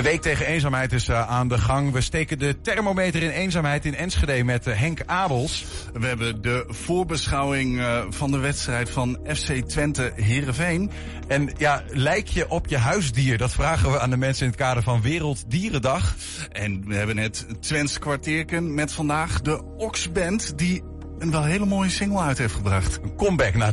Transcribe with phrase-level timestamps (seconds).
[0.00, 1.92] De week tegen eenzaamheid is uh, aan de gang.
[1.92, 5.64] We steken de thermometer in eenzaamheid in Enschede met uh, Henk Abels.
[5.92, 10.90] We hebben de voorbeschouwing uh, van de wedstrijd van FC Twente Heerenveen.
[11.28, 13.38] En ja, lijk je op je huisdier?
[13.38, 16.16] Dat vragen we aan de mensen in het kader van Werelddierendag.
[16.52, 20.82] En we hebben het Twents kwartierken met vandaag de Oxband die
[21.18, 22.98] een wel hele mooie single uit heeft gebracht.
[23.02, 23.72] Een comeback na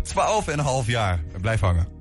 [0.83, 1.23] 12,5 jaar.
[1.41, 1.96] Blijf hangen.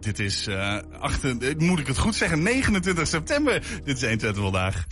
[0.00, 3.62] Dit is, uh, achter, moet ik het goed zeggen, 29 september.
[3.84, 4.86] Dit is 120 vandaag.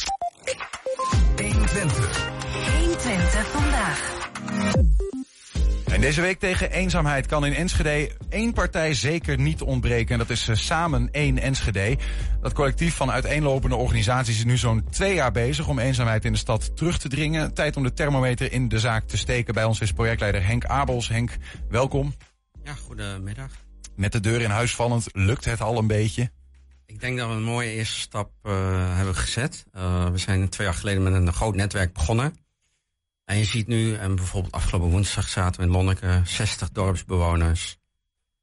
[1.37, 2.29] 120.
[2.81, 4.17] 120 vandaag.
[5.91, 10.13] En deze week tegen eenzaamheid kan in Enschede één partij zeker niet ontbreken.
[10.13, 11.97] En dat is uh, Samen 1 Enschede.
[12.41, 16.39] Dat collectief van uiteenlopende organisaties is nu zo'n twee jaar bezig om eenzaamheid in de
[16.39, 17.55] stad terug te dringen.
[17.55, 19.55] Tijd om de thermometer in de zaak te steken.
[19.55, 21.09] Bij ons is projectleider Henk Abels.
[21.09, 21.31] Henk,
[21.69, 22.15] welkom.
[22.63, 23.68] Ja, goedemiddag.
[23.99, 26.31] Met de deur in huis vallend, lukt het al een beetje?
[26.87, 28.53] Ik denk dat we een mooie eerste stap uh,
[28.97, 29.67] hebben gezet.
[29.77, 32.37] Uh, we zijn twee jaar geleden met een groot netwerk begonnen.
[33.25, 37.79] En je ziet nu, en bijvoorbeeld afgelopen woensdag zaten we in Lonneke, 60 dorpsbewoners.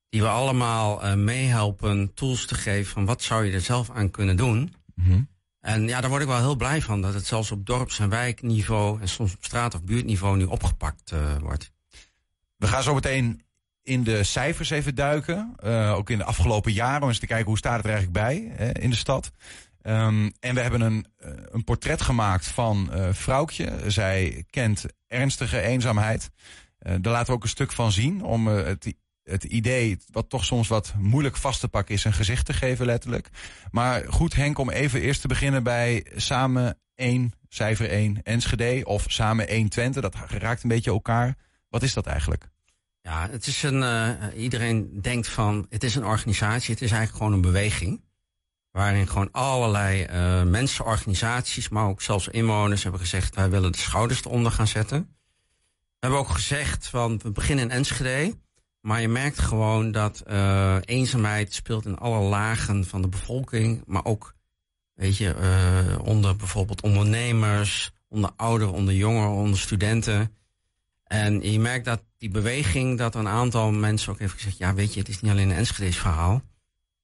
[0.09, 4.12] Die we allemaal uh, meehelpen tools te geven van wat zou je er zelf aan
[4.12, 4.75] kunnen doen.
[4.95, 5.30] Mm -hmm.
[5.59, 7.02] En ja, daar word ik wel heel blij van.
[7.02, 11.14] Dat het zelfs op dorps- en wijkniveau en soms op straat- of buurtniveau nu opgepakt
[11.40, 11.72] wordt.
[12.58, 13.44] We gaan zo meteen
[13.86, 15.55] in de cijfers even duiken.
[15.66, 17.02] Uh, ook in de afgelopen jaren.
[17.02, 19.31] Om eens te kijken hoe staat het er eigenlijk bij hè, in de stad.
[19.83, 21.05] Um, en we hebben een,
[21.52, 23.73] een portret gemaakt van uh, Vrouwtje.
[23.88, 26.30] Zij kent ernstige eenzaamheid.
[26.80, 28.23] Uh, daar laten we ook een stuk van zien.
[28.23, 32.45] Om het, het idee, wat toch soms wat moeilijk vast te pakken is, een gezicht
[32.45, 33.30] te geven letterlijk.
[33.72, 38.86] Maar goed Henk, om even eerst te beginnen bij samen 1, cijfer 1 Enschede.
[38.86, 40.02] Of samen 1 Twente.
[40.02, 41.36] Dat raakt een beetje elkaar.
[41.69, 42.53] Wat is dat eigenlijk?
[43.06, 43.81] Ja, het is een.
[43.81, 45.66] Uh, iedereen denkt van.
[45.70, 46.73] Het is een organisatie.
[46.73, 48.03] Het is eigenlijk gewoon een beweging.
[48.72, 53.78] Waarin gewoon allerlei uh, mensen, organisaties, maar ook zelfs inwoners hebben gezegd: wij willen de
[53.78, 55.00] schouders eronder gaan zetten.
[55.00, 58.38] We hebben ook gezegd: van we beginnen in Enschede.
[58.81, 63.84] Maar je merkt gewoon dat uh, eenzaamheid speelt in alle lagen van de bevolking.
[63.85, 64.35] Maar ook,
[64.94, 65.35] weet je,
[66.03, 70.35] onder bijvoorbeeld ondernemers, onder ouderen, onder jongeren, onder studenten.
[71.05, 74.57] En je merkt dat die beweging, dat een aantal mensen ook heeft gezegd...
[74.57, 76.41] ja, weet je, het is niet alleen een Enschede's verhaal.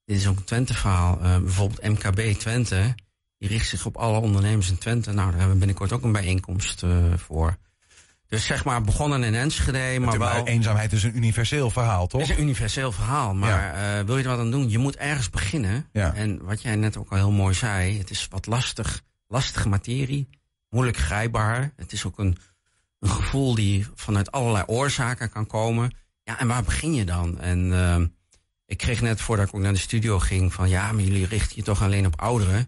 [0.05, 1.19] Dit is ook een Twente-verhaal.
[1.21, 2.95] Uh, bijvoorbeeld MKB Twente,
[3.37, 5.11] die richt zich op alle ondernemers in Twente.
[5.11, 7.57] Nou, daar hebben we binnenkort ook een bijeenkomst uh, voor.
[8.27, 10.47] Dus zeg maar, begonnen in Enschede, maar wel...
[10.47, 12.21] Eenzaamheid is een universeel verhaal, toch?
[12.21, 13.99] Het is een universeel verhaal, maar ja.
[13.99, 14.69] uh, wil je er wat aan doen?
[14.69, 15.87] Je moet ergens beginnen.
[15.91, 16.13] Ja.
[16.13, 20.29] En wat jij net ook al heel mooi zei, het is wat lastig, lastige materie.
[20.69, 21.73] Moeilijk grijpbaar.
[21.75, 22.37] Het is ook een
[23.01, 25.95] een gevoel die vanuit allerlei oorzaken kan komen.
[26.23, 27.39] Ja, en waar begin je dan?
[27.39, 28.01] En uh,
[28.65, 31.55] ik kreeg net voordat ik ook naar de studio ging van ja, maar jullie richten
[31.55, 32.67] je toch alleen op ouderen?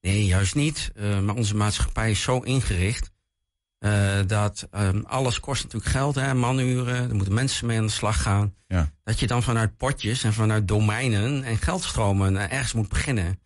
[0.00, 0.92] Nee, juist niet.
[0.94, 3.10] Uh, maar onze maatschappij is zo ingericht
[3.80, 7.92] uh, dat um, alles kost natuurlijk geld, hè, manuren, er moeten mensen mee aan de
[7.92, 8.54] slag gaan.
[8.66, 8.92] Ja.
[9.04, 13.40] Dat je dan vanuit potjes en vanuit domeinen en geldstromen ergens moet beginnen.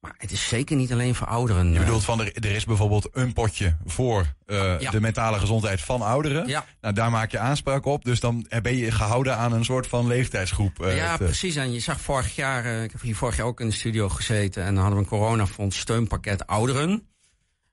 [0.00, 1.72] Maar het is zeker niet alleen voor ouderen.
[1.72, 4.90] Je bedoelt van er, er is bijvoorbeeld een potje voor uh, ja.
[4.90, 6.48] de mentale gezondheid van ouderen.
[6.48, 6.64] Ja.
[6.80, 8.04] Nou, daar maak je aanspraak op.
[8.04, 10.84] Dus dan ben je gehouden aan een soort van leeftijdsgroep.
[10.84, 11.56] Uh, ja, precies.
[11.56, 14.08] En je zag vorig jaar, uh, ik heb hier vorig jaar ook in de studio
[14.08, 14.64] gezeten.
[14.64, 17.08] En dan hadden we een coronafonds steunpakket ouderen.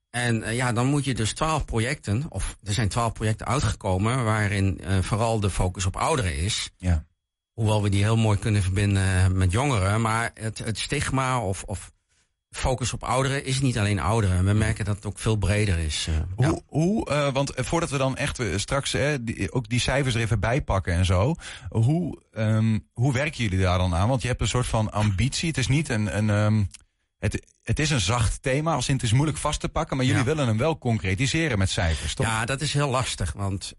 [0.09, 4.81] En ja, dan moet je dus twaalf projecten, of er zijn twaalf projecten uitgekomen, waarin
[5.01, 6.71] vooral de focus op ouderen is.
[6.77, 7.05] Ja.
[7.53, 10.01] Hoewel we die heel mooi kunnen verbinden met jongeren.
[10.01, 11.91] Maar het, het stigma of, of
[12.51, 14.45] focus op ouderen is niet alleen ouderen.
[14.45, 16.07] We merken dat het ook veel breder is.
[16.09, 16.59] Uh, hoe, ja.
[16.67, 20.39] hoe uh, want voordat we dan echt uh, straks die, ook die cijfers er even
[20.39, 21.35] bij pakken en zo.
[21.69, 24.09] Hoe, um, hoe werken jullie daar dan aan?
[24.09, 25.47] Want je hebt een soort van ambitie.
[25.47, 26.17] Het is niet een...
[26.17, 26.67] een um,
[27.17, 30.05] het, het is een zacht thema, als in het is moeilijk vast te pakken, maar
[30.05, 30.27] jullie ja.
[30.27, 32.25] willen hem wel concretiseren met cijfers, toch?
[32.25, 33.73] Ja, dat is heel lastig, want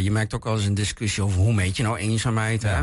[0.00, 2.62] je merkt ook wel eens een discussie over hoe meet je nou eenzaamheid.
[2.62, 2.68] Ja.
[2.68, 2.82] Hè?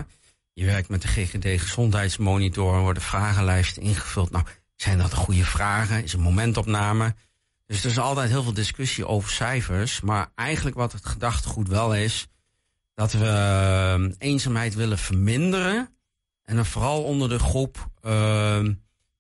[0.54, 4.32] Je werkt met de GGD Gezondheidsmonitor, worden vragenlijsten ingevuld.
[4.32, 4.46] Nou,
[4.76, 6.04] zijn dat de goede vragen?
[6.04, 7.16] Is een momentopname?
[7.66, 10.02] Dus er is altijd heel veel discussie over cijfers.
[10.02, 12.28] Maar eigenlijk wat het gedachtegoed wel is,
[12.94, 13.26] dat we
[14.00, 15.90] uh, eenzaamheid willen verminderen.
[16.44, 18.66] En dan vooral onder de groep uh,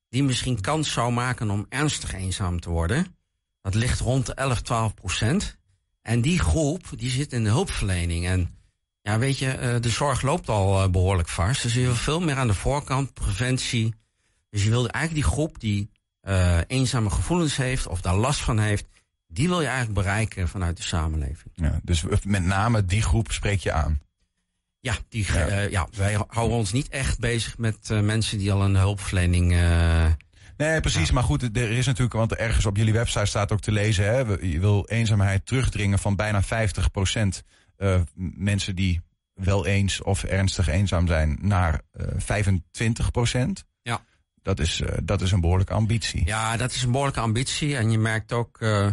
[0.10, 3.16] die misschien kans zou maken om ernstig eenzaam te worden.
[3.62, 5.58] Dat ligt rond de 11, 12 procent.
[6.02, 8.28] En die groep die zit in de hulpverlening.
[8.28, 8.58] En
[9.02, 11.62] ja, weet je, uh, de zorg loopt al uh, behoorlijk vast.
[11.62, 13.94] Dus je wil veel meer aan de voorkant, preventie,
[14.56, 15.90] dus je wilde eigenlijk die groep die
[16.28, 18.86] uh, eenzame gevoelens heeft of daar last van heeft,
[19.28, 21.50] die wil je eigenlijk bereiken vanuit de samenleving.
[21.54, 24.02] Ja, dus met name die groep spreek je aan.
[24.80, 25.48] Ja, die, ja.
[25.48, 29.54] Uh, ja wij houden ons niet echt bezig met uh, mensen die al een hulpverlening
[30.58, 31.12] Nee, precies.
[31.12, 34.18] Maar goed, er is natuurlijk, want ergens op jullie website staat ook te lezen, hè,
[34.48, 36.46] je wil eenzaamheid terugdringen van bijna 50%
[37.78, 38.02] eh,
[38.36, 39.02] mensen die
[39.34, 43.66] wel eens of ernstig eenzaam zijn naar eh 25 Ja.
[44.46, 46.26] Dat is, eh, dat is een behoorlijke ambitie.
[46.26, 47.78] Ja, dat is een behoorlijke ambitie.
[47.78, 48.88] En je merkt ook, eh,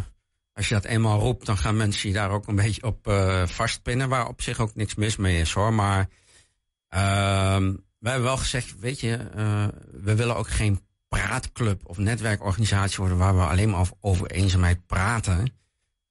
[0.53, 3.47] als je dat eenmaal roept, dan gaan mensen je daar ook een beetje op eh,
[3.47, 4.09] vastpinnen.
[4.09, 5.73] Waar op zich ook niks mis mee is hoor.
[5.75, 6.09] Maar
[6.89, 9.17] ehm we hebben wel gezegd, weet je,
[10.03, 14.87] we willen ook geen praatclub of netwerkorganisatie worden waar we alleen maar over, over eenzaamheid
[14.87, 15.55] praten.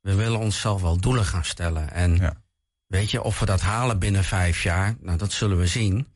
[0.01, 1.91] We willen onszelf wel doelen gaan stellen.
[1.91, 2.33] En Ja.
[2.87, 6.07] weet je, of we dat halen binnen vijf jaar, nou dat zullen we zien.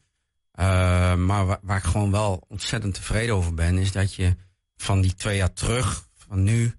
[0.55, 4.35] Eh, maar wa- waar ik gewoon wel ontzettend tevreden over ben, is dat je
[4.77, 6.73] van die twee jaar terug, van nu,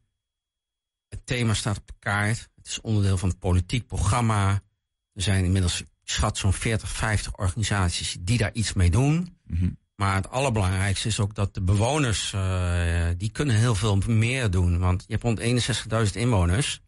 [1.08, 2.48] het thema staat op de kaart.
[2.56, 4.50] Het is onderdeel van het politiek programma.
[5.12, 9.36] Er zijn inmiddels, ik schat, zo'n 40, 50 organisaties die daar iets mee doen.
[9.46, 9.68] Mhm.
[9.96, 14.78] Maar het allerbelangrijkste is ook dat de bewoners, eh, die kunnen heel veel meer doen.
[14.78, 16.80] Want je hebt rond 61.000 inwoners.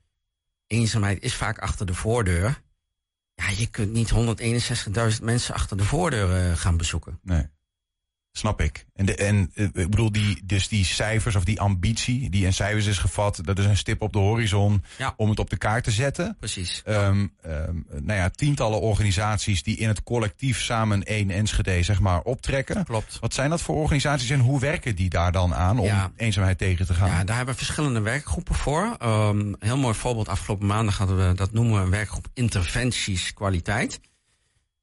[0.66, 2.62] Eenzaamheid is vaak achter de voordeur.
[3.38, 4.12] Ja, je kunt niet
[5.18, 7.18] 161.000 mensen achter de voordeur eh, gaan bezoeken.
[7.22, 7.46] Nee.
[8.32, 8.86] Snap ik.
[8.94, 12.52] En, de, en eh, ik bedoel, die, dus die cijfers of die ambitie die in
[12.52, 15.14] cijfers is gevat, dat is een stip op de horizon Ja.
[15.16, 16.36] om het op de kaart te zetten.
[16.38, 16.82] Precies.
[16.84, 17.26] Ehm,
[17.88, 22.84] nou ja, tientallen organisaties die in het collectief samen één Enschede zeg maar optrekken.
[22.84, 23.18] Klopt.
[23.20, 26.10] Wat zijn dat voor organisaties en hoe werken die daar dan aan om Ja.
[26.16, 27.08] eenzaamheid tegen te gaan?
[27.08, 28.96] Ja, daar hebben we verschillende werkgroepen voor.
[28.98, 34.00] Een heel mooi voorbeeld afgelopen maandag hadden we, dat noemen we een werkgroep interventies kwaliteit.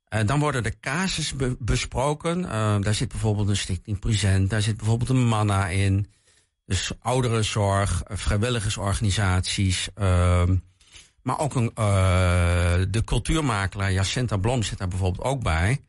[0.06, 2.46] Eh, dan worden de casus be- besproken.
[2.46, 6.12] Eh, daar zit bijvoorbeeld een Stichting Present, daar zit bijvoorbeeld een Manna in.
[6.66, 9.90] Dus ouderenzorg, eh, vrijwilligersorganisaties.
[9.96, 10.56] ehm,
[11.22, 11.72] maar ook een,
[12.92, 15.82] de cultuurmakelaar Jacinta Blom zit daar bijvoorbeeld ook bij.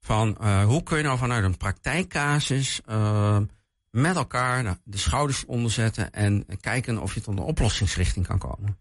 [0.00, 3.44] Van hoe kun je nou vanuit een praktijkcasus ehm,
[3.90, 8.78] met elkaar de schouders onderzetten en kijken of je tot een oplossingsrichting kan komen.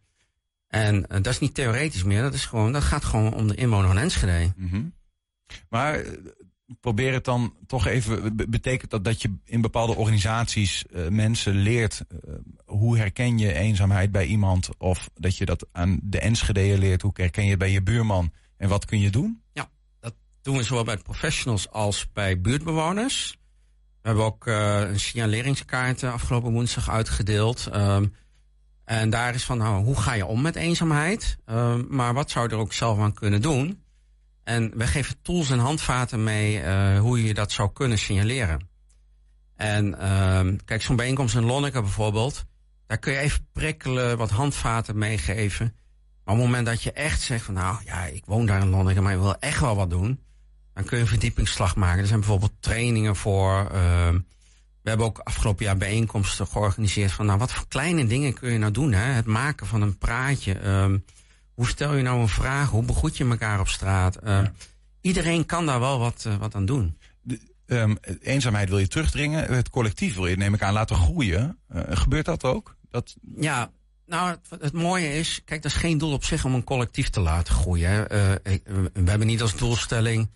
[0.71, 3.55] En eh, dat is niet theoretisch meer, dat, is gewoon, dat gaat gewoon om de
[3.55, 4.53] inwoner van Enschede.
[4.55, 4.83] Mhm.
[5.69, 6.11] Maar eh,
[6.79, 8.35] probeer het dan toch even.
[8.35, 12.01] be- Betekent dat dat je in bepaalde organisaties eh, mensen leert
[12.65, 14.69] hoe herken je eenzaamheid bij iemand?
[14.77, 18.31] Of dat je dat aan de Enschede'er leert, hoe herken je het bij je buurman?
[18.57, 19.41] En wat kun je doen?
[20.41, 23.37] doen we zowel bij professionals als bij buurtbewoners.
[24.01, 27.67] We hebben ook eh, een signaleringskaart afgelopen woensdag uitgedeeld.
[27.67, 28.05] Ehm,
[28.91, 31.37] en daar is van, nou, hoe ga je om met eenzaamheid?
[31.45, 33.83] Ehm, maar wat zou je er ook zelf aan kunnen doen?
[34.43, 38.69] En we geven tools en handvaten mee eh, hoe je dat zou kunnen signaleren.
[39.55, 42.45] En ehm, kijk, zo'n bijeenkomst in Lonneke bijvoorbeeld,
[42.87, 45.65] daar kun je even prikkelen, wat handvaten meegeven.
[46.23, 48.69] Maar op het moment dat je echt zegt van nou ja, ik woon daar in
[48.69, 50.19] Lonneke, maar ik wil echt wel wat doen.
[50.73, 51.99] Dan kun je een verdiepingsslag maken.
[51.99, 53.71] Er zijn bijvoorbeeld trainingen voor.
[54.83, 58.57] We hebben ook afgelopen jaar bijeenkomsten georganiseerd van nou wat voor kleine dingen kun je
[58.57, 58.91] nou doen.
[58.91, 59.11] Hè?
[59.11, 60.53] Het maken van een praatje.
[60.53, 60.97] ehm,
[61.53, 62.69] hoe stel je nou een vraag?
[62.69, 64.15] Hoe begroet je elkaar op straat?
[64.15, 64.45] Ehm,
[65.01, 66.97] Iedereen kan daar wel wat, eh, wat aan doen.
[67.65, 71.57] Ehm, eenzaamheid wil je terugdringen, het collectief wil je, neem ik aan, laten groeien.
[71.67, 72.75] Eh, gebeurt dat ook?
[72.89, 73.71] Dat, Ja,
[74.05, 77.09] nou, het, het mooie is, kijk, dat is geen doel op zich om een collectief
[77.09, 77.89] te laten groeien.
[77.89, 78.03] Hè.
[78.03, 78.55] Eh,
[78.93, 80.29] we hebben niet als doelstelling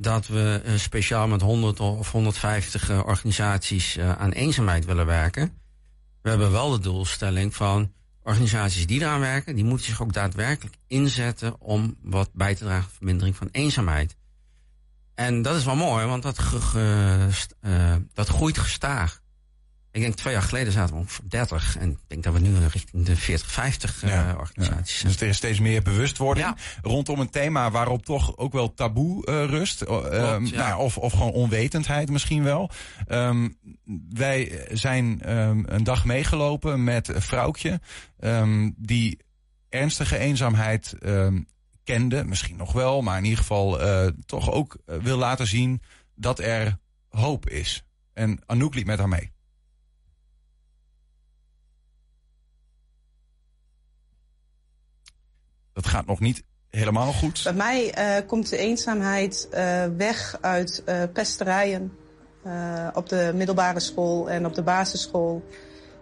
[0.00, 5.52] dat we eh, speciaal met 100 of 150 eh, organisaties eh, aan eenzaamheid willen werken.
[6.22, 10.76] We hebben wel de doelstelling van organisaties die eraan werken, die moeten zich ook daadwerkelijk
[10.86, 14.16] inzetten om wat bij te dragen aan vermindering van eenzaamheid.
[15.14, 16.38] En dat is wel mooi, want dat,
[18.12, 19.20] dat groeit gestaag.
[19.98, 21.76] Ik denk twee jaar geleden zaten we ongeveer 30.
[21.78, 25.22] En ik denk dat we nu richting de 40, 50 eh, organisaties Dus zijn.
[25.24, 26.56] er is steeds meer bewustwording Ja.
[26.82, 29.82] rondom een thema waarop toch ook wel taboe eh, rust.
[29.82, 32.70] Ehm, nou of, of gewoon onwetendheid misschien wel.
[33.06, 33.48] Ehm,
[34.10, 37.80] wij zijn ehm, een dag meegelopen met een vrouwtje
[38.76, 39.18] die
[39.68, 40.94] ernstige eenzaamheid
[41.84, 42.24] kende.
[42.24, 45.82] Misschien nog wel, maar in ieder geval eh, toch ook wil laten zien
[46.14, 46.78] dat er
[47.08, 47.82] hoop is.
[48.12, 49.30] En Anouk liep met haar mee.
[55.78, 57.40] Dat gaat nog niet helemaal goed.
[57.44, 61.92] Bij mij eh, komt de eenzaamheid eh, weg uit eh, pesterijen
[62.94, 65.44] op de middelbare school en op de basisschool.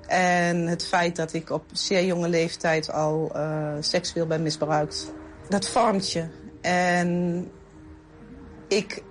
[0.06, 3.33] En het feit dat ik op zeer jonge leeftijd al
[3.80, 5.12] seksueel ben misbruikt.
[5.49, 6.26] Dat vormt je.
[6.61, 7.50] En
[8.68, 9.02] ik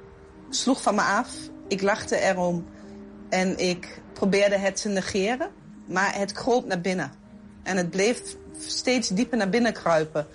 [0.50, 1.29] sloeg van me af.
[1.67, 2.65] Ik lachte erom.
[3.29, 5.50] En ik probeerde het te negeren.
[5.86, 7.12] Maar het kroop naar binnen.
[7.63, 8.22] En het bleef
[8.60, 10.27] steeds dieper naar binnen kruipen.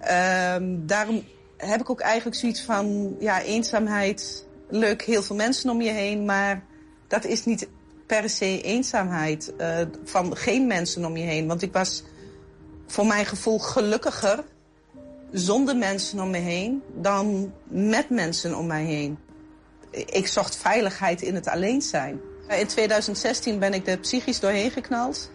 [0.00, 1.24] Ehm, daarom
[1.56, 6.24] heb ik ook eigenlijk zoiets van, ja, eenzaamheid, leuk, heel veel mensen om je heen,
[6.24, 6.64] maar
[7.08, 7.68] dat is niet
[8.06, 11.46] per se eenzaamheid uh, van geen mensen om je heen.
[11.46, 12.02] Want ik was
[12.86, 14.44] voor mijn gevoel gelukkiger
[15.32, 19.18] zonder mensen om me heen dan met mensen om mij heen.
[19.90, 22.20] Ik zocht veiligheid in het alleen zijn.
[22.48, 25.30] In 2016 ben ik er psychisch doorheen geknald.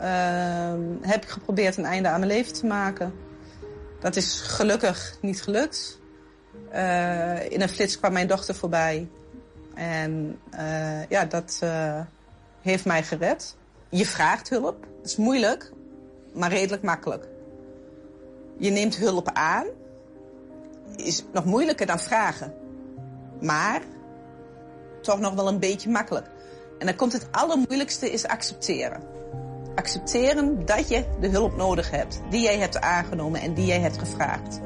[0.00, 0.06] Uh,
[1.00, 3.12] heb ik geprobeerd een einde aan mijn leven te maken.
[4.00, 6.00] Dat is gelukkig niet gelukt.
[6.72, 9.08] Uh, in een flits kwam mijn dochter voorbij.
[9.74, 12.00] En uh, ja, dat uh,
[12.60, 13.56] heeft mij gered.
[13.88, 14.86] Je vraagt hulp.
[14.96, 15.72] Het is moeilijk,
[16.34, 17.28] maar redelijk makkelijk.
[18.58, 19.66] Je neemt hulp aan.
[20.96, 22.54] Is nog moeilijker dan vragen.
[23.40, 23.82] Maar
[25.02, 26.26] toch nog wel een beetje makkelijk.
[26.78, 29.02] En dan komt het allermoeilijkste is accepteren.
[29.76, 32.22] Accepteren dat je de hulp nodig hebt.
[32.30, 34.60] Die jij hebt aangenomen en die jij hebt gevraagd.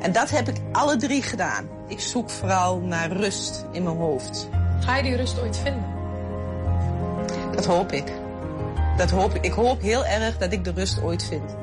[0.00, 1.68] En dat heb ik alle drie gedaan.
[1.88, 4.48] Ik zoek vooral naar rust in mijn hoofd.
[4.80, 5.84] Ga je die rust ooit vinden?
[7.52, 8.12] Dat hoop ik.
[8.96, 9.44] Dat hoop ik.
[9.44, 11.56] Ik hoop heel erg dat ik de rust ooit vind.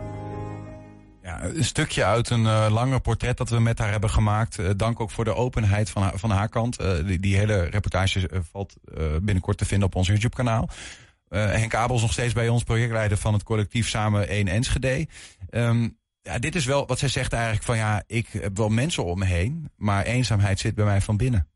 [1.21, 4.59] Ja, een stukje uit een uh, lange portret dat we met haar hebben gemaakt.
[4.59, 6.81] Uh, dank ook voor de openheid van haar, van haar kant.
[6.81, 8.75] Uh, die, die, hele reportage valt
[9.21, 10.69] binnenkort te vinden op ons YouTube-kanaal.
[11.39, 15.07] Henk Abel is nog steeds bij ons projectleider van het collectief Samen 1 Enschede.
[15.49, 19.05] Um, ja, dit is wel wat zij zegt eigenlijk van ja, ik heb wel mensen
[19.05, 21.49] om me heen, maar eenzaamheid zit bij mij van binnen.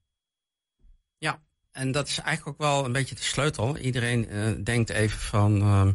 [1.17, 3.77] Ja, en dat is eigenlijk ook wel een beetje de sleutel.
[3.77, 5.87] Iedereen uh, denkt even van uh,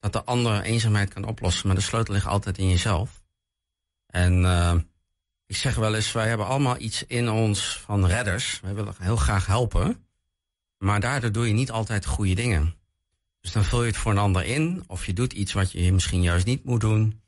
[0.00, 3.22] dat de ander eenzaamheid kan oplossen, maar de sleutel ligt altijd in jezelf.
[4.06, 4.74] En uh,
[5.46, 8.60] ik zeg wel eens, wij hebben allemaal iets in ons van redders.
[8.60, 10.06] Wij willen heel graag helpen,
[10.78, 12.74] maar daardoor doe je niet altijd de goede dingen.
[13.46, 15.92] Dus dan vul je het voor een ander in, of je doet iets wat je
[15.92, 17.22] misschien juist niet moet doen.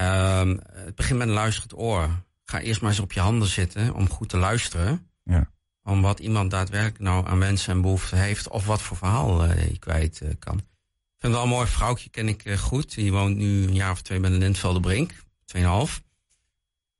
[0.00, 2.22] Um, het begint met een luisterend oor.
[2.44, 5.10] Ga eerst maar eens op je handen zitten om goed te luisteren.
[5.24, 5.50] Ja.
[5.82, 8.48] Om wat iemand daadwerkelijk nou aan wensen en behoeften heeft.
[8.48, 10.58] Of wat voor verhaal uh, je kwijt uh, kan.
[10.58, 12.94] Ik vind wel een mooi vrouwtje, ken ik uh, goed.
[12.94, 15.12] Die woont nu een jaar of twee bij de Lintvelde Brink.
[15.44, 16.02] Tweeënhalf.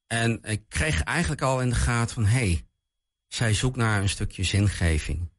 [0.06, 2.24] En ik kreeg eigenlijk al in de gaten van...
[2.24, 2.66] hé, hey,
[3.28, 5.31] zij zoekt naar een stukje zingeving.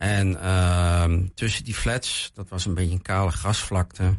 [0.00, 4.18] En uh, tussen die flats, dat was een beetje een kale grasvlakte...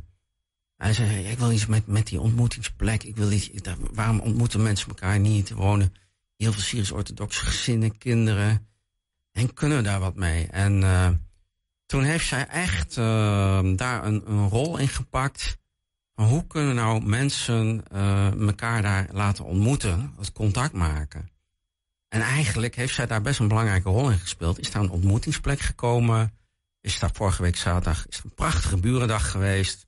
[0.81, 3.03] Hij zei, ik wil iets met, met die ontmoetingsplek.
[3.03, 3.49] Ik wil iets,
[3.91, 5.49] waarom ontmoeten mensen elkaar niet?
[5.49, 5.93] Er wonen
[6.37, 8.67] heel veel Syrisch-orthodoxe gezinnen, kinderen.
[9.31, 10.47] En kunnen we daar wat mee?
[10.47, 11.09] En uh,
[11.85, 15.57] toen heeft zij echt uh, daar een, een, rol in gepakt.
[16.13, 21.30] Hoe kunnen nou mensen uh, elkaar daar laten ontmoeten, het contact maken?
[22.13, 24.59] En eigenlijk heeft zij daar best een belangrijke rol in gespeeld.
[24.59, 26.33] Is daar een ontmoetingsplek gekomen?
[26.81, 29.87] Is daar vorige week zaterdag is een prachtige burendag geweest?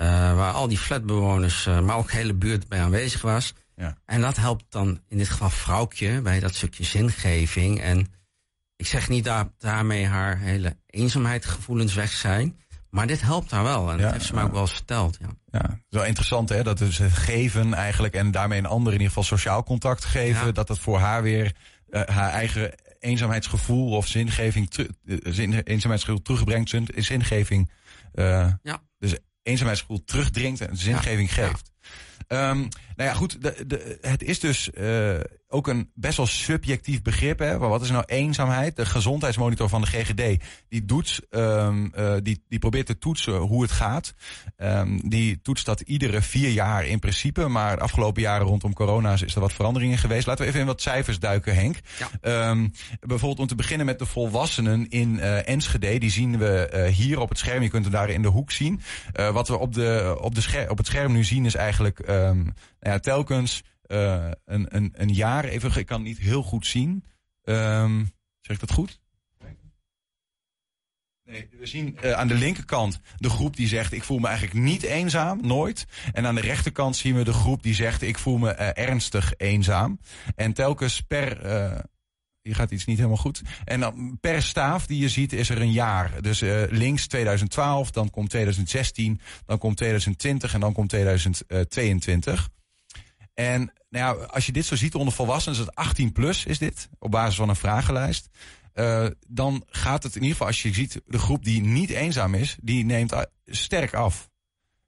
[0.00, 0.06] Uh,
[0.36, 3.54] waar al die flatbewoners, uh, maar ook de hele buurt bij aanwezig was.
[3.76, 3.96] Ja.
[4.04, 7.80] En dat helpt dan in dit geval vrouwtje bij dat stukje zingeving.
[7.80, 8.06] En
[8.76, 12.58] ik zeg niet dat daarmee haar hele eenzaamheidsgevoelens weg zijn.
[12.90, 13.90] Maar dit helpt haar wel.
[13.90, 15.18] En Ja, dat heeft ze mij ook wel eens verteld.
[15.20, 15.28] Ja.
[15.52, 18.86] Ja, het is wel interessant hè, dat dus het geven eigenlijk en daarmee een ander
[18.92, 20.52] in ieder geval sociaal contact geven, Ja.
[20.52, 21.52] dat dat voor haar weer
[21.90, 27.70] eh, haar eigen eenzaamheidsgevoel of zingeving, eh, zin, eenzaamheidsgevoel terugbrengt, zin, zingeving,
[28.12, 28.82] eh, Ja.
[28.98, 31.46] dus eenzaamheidsgevoel terugdringt en zingeving Ja.
[31.46, 31.70] geeft.
[32.26, 32.64] Ehm,
[32.96, 35.20] nou ja, goed, de, de, het is dus eh,
[35.52, 37.38] ook een best wel subjectief begrip.
[37.38, 37.58] Hè?
[37.58, 38.76] Maar wat is nou eenzaamheid?
[38.76, 43.62] De gezondheidsmonitor van de GGD, die, doet, ehm, eh, die, die probeert te toetsen hoe
[43.62, 44.14] het gaat.
[44.56, 47.48] Ehm, die toetst dat iedere vier jaar in principe.
[47.48, 50.26] Maar de afgelopen jaren rondom corona is er wat veranderingen geweest.
[50.26, 51.80] Laten we even in wat cijfers duiken, Henk.
[51.98, 52.08] Ja.
[52.20, 52.68] Ehm,
[53.00, 55.98] bijvoorbeeld om te beginnen met de volwassenen in eh, Enschede.
[55.98, 57.62] Die zien we hier op het scherm.
[57.62, 58.80] Je kunt hem daar in de hoek zien.
[59.32, 62.00] Wat we op, de, op, de scher op het scherm nu zien is eigenlijk
[62.82, 65.44] nou ja, telkens eh, een, een, een jaar.
[65.44, 67.04] Even, ik kan het niet heel goed zien.
[67.42, 68.04] Ehm,
[68.40, 69.00] zeg ik dat goed?
[71.24, 74.58] Nee, we zien eh, aan de linkerkant de groep die zegt: Ik voel me eigenlijk
[74.58, 75.86] niet eenzaam, nooit.
[76.12, 79.34] En aan de rechterkant zien we de groep die zegt: Ik voel me eh, ernstig
[79.36, 79.98] eenzaam.
[80.34, 81.42] En telkens per.
[81.42, 81.78] eh,
[82.42, 83.42] hier gaat iets niet helemaal goed.
[83.64, 86.22] En dan per staaf die je ziet is er een jaar.
[86.22, 92.48] Dus links 2012, dan komt 2016, dan komt 2020 en dan komt 2022.
[93.34, 96.58] En nou ja, als je dit zo ziet onder volwassenen, is het 18 plus is
[96.58, 98.28] dit, op basis van een vragenlijst.
[98.72, 102.34] Eh, dan gaat het in ieder geval, als je ziet, de groep die niet eenzaam
[102.34, 104.30] is, die neemt sterk af.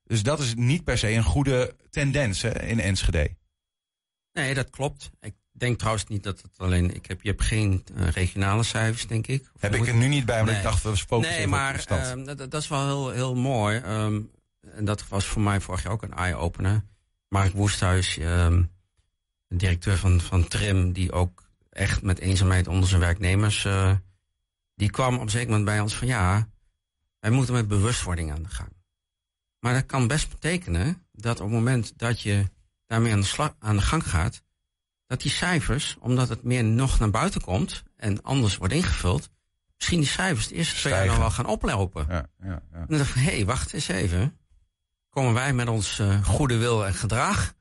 [0.05, 3.37] Dus dat is niet per se een goede tendens hè, in Enschede.
[4.33, 5.11] Nee, dat klopt.
[5.21, 6.95] Ik denk trouwens niet dat het alleen...
[6.95, 9.51] Ik heb, je hebt geen eh, regionale cijfers, denk ik.
[9.55, 10.57] Of Heb ik er nu niet bij, Nee.
[10.57, 11.99] ik dacht, we spoken Nee, maar op de stad.
[11.99, 13.79] ehm, dat, dat is wel heel, heel mooi.
[13.79, 14.21] Ehm,
[14.75, 16.85] en dat was voor mij vorig jaar ook een eye-opener.
[17.35, 18.67] Mark Woesthuis, de
[19.49, 23.93] directeur van, van Trim, die ook echt met eenzaamheid onder zijn werknemers eh,
[24.75, 26.49] die kwam op een zeker moment bij ons van ja,
[27.21, 28.73] wij moeten met bewustwording aan de gang.
[29.59, 32.51] Maar dat kan best betekenen dat op het moment dat je
[32.87, 34.43] daarmee aan de, slag, aan de gang gaat,
[35.07, 39.31] dat die cijfers, omdat het meer nog naar buiten komt en anders wordt ingevuld,
[39.77, 42.07] misschien die cijfers de eerste twee jaar nog wel gaan oplopen.
[42.09, 42.61] Ja, ja, ja.
[42.73, 44.39] En dan dacht ik, hé, hey, wacht eens even.
[45.15, 47.55] Komen wij met ons uh, goede wil en gedrag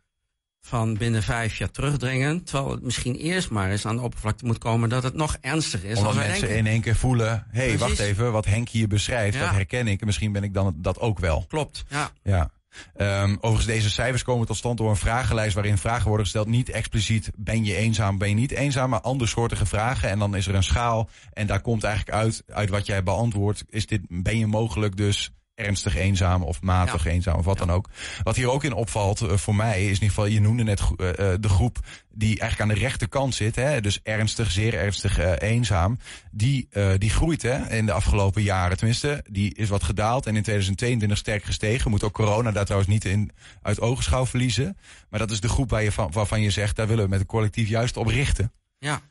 [0.61, 2.43] van binnen vijf jaar terugdringen.
[2.43, 5.89] Terwijl het misschien eerst maar eens aan de oppervlakte moet komen dat het nog ernstiger
[5.89, 5.97] is.
[5.97, 6.57] Omdat mensen denken.
[6.57, 9.39] in één keer voelen, hé, hey, wacht even, wat Henk hier beschrijft, Ja.
[9.45, 9.99] dat herken ik.
[9.99, 11.45] En misschien ben ik dan dat ook wel.
[11.47, 12.11] Klopt, ja.
[12.23, 12.49] Ja.
[12.95, 16.47] Ehm, overigens, deze cijfers komen tot stand door een vragenlijst waarin vragen worden gesteld.
[16.47, 20.09] Niet expliciet ben je eenzaam, ben je niet eenzaam, maar andersoortige vragen.
[20.09, 23.63] En dan is er een schaal en daar komt eigenlijk uit, uit wat jij beantwoordt.
[23.69, 27.11] Is dit, ben je mogelijk dus ernstig eenzaam of matig Ja.
[27.11, 27.89] eenzaam of wat dan ook.
[28.23, 30.81] Wat hier ook in opvalt eh, voor mij is in ieder geval, je noemde net
[30.97, 31.79] eh, eh, de groep
[32.09, 33.55] die eigenlijk aan de rechterkant zit.
[33.55, 35.97] Hè, dus ernstig, zeer ernstig eenzaam.
[36.31, 36.67] Die,
[36.97, 38.77] die groeit hè, in de afgelopen jaren.
[38.77, 41.91] Tenminste, die is wat gedaald en in 2022 sterk gestegen.
[41.91, 43.31] Moet ook corona daar trouwens niet in
[43.61, 44.77] uit ogenschouw verliezen.
[45.09, 47.19] Maar dat is de groep waar je van, waarvan je zegt, daar willen we met
[47.19, 48.51] een collectief juist op richten.
[48.79, 49.01] Ja,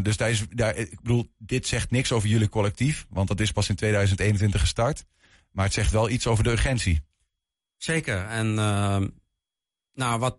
[0.00, 3.52] dus daar is, daar, ik bedoel, dit zegt niks over jullie collectief, want dat is
[3.52, 5.04] pas in 2021 gestart.
[5.52, 7.04] Maar het zegt wel iets over de urgentie.
[7.76, 8.26] zeker.
[8.26, 9.08] En ehm,
[9.94, 10.38] nou, wat,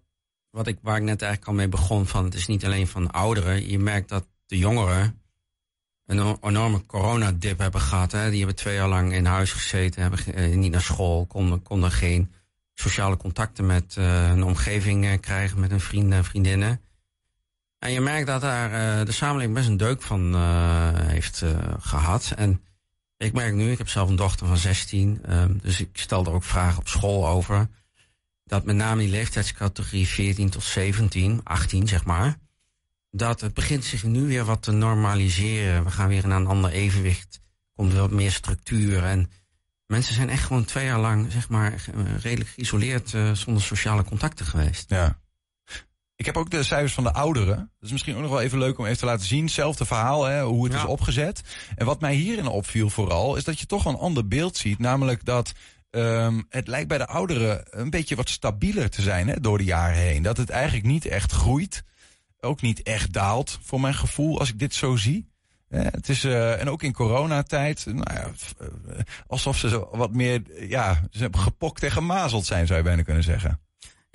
[0.50, 3.12] wat ik, waar ik net eigenlijk al mee begon, van het is niet alleen van
[3.12, 3.70] ouderen.
[3.70, 5.22] Je merkt dat de jongeren
[6.06, 8.12] een enorme coronadip hebben gehad.
[8.12, 8.30] Hè.
[8.30, 11.92] Die hebben twee jaar lang in huis gezeten, hebben eh, niet naar school, konden, konden
[11.92, 12.32] geen
[12.74, 16.82] sociale contacten met eh, hun omgeving eh, krijgen, met hun vrienden en vriendinnen.
[17.80, 20.36] En je merkt dat daar de samenleving best een deuk van
[21.14, 22.34] heeft eh, gehad.
[22.36, 22.62] En
[23.24, 26.32] ik merk nu, ik heb zelf een dochter van 16, ehm, dus ik stel er
[26.32, 27.70] ook vragen op school over.
[28.44, 32.38] Dat met name die leeftijdscategorie 14 tot 17, 18 zeg maar.
[33.12, 35.84] Dat het begint zich nu weer wat te normaliseren.
[35.84, 37.42] We gaan weer naar een ander evenwicht.
[37.76, 39.04] Komt weer wat meer structuur.
[39.04, 39.32] En
[39.86, 41.86] mensen zijn echt gewoon twee jaar lang, zeg maar,
[42.22, 44.90] redelijk geïsoleerd eh, zonder sociale contacten geweest.
[44.90, 45.22] Ja.
[46.16, 47.56] Ik heb ook de cijfers van de ouderen.
[47.58, 49.44] Dat is misschien ook nog wel even leuk om even te laten zien.
[49.44, 50.80] Hetzelfde verhaal, hè, hoe het Ja.
[50.80, 51.42] is opgezet.
[51.76, 54.80] En wat mij hierin opviel vooral, is dat je toch een ander beeld ziet.
[54.80, 55.52] Namelijk dat
[55.90, 59.64] ehm, het lijkt bij de ouderen een beetje wat stabieler te zijn hè, door de
[59.64, 60.24] jaren heen.
[60.24, 61.84] Dat het eigenlijk niet echt groeit.
[62.40, 65.28] Ook niet echt daalt, voor mijn gevoel, als ik dit zo zie.
[65.70, 68.68] Het is, eh, en ook in coronatijd, nou ja, eh,
[69.28, 73.24] alsof ze zo wat meer ja, ze gepokt en gemazeld zijn, zou je bijna kunnen
[73.24, 73.60] zeggen.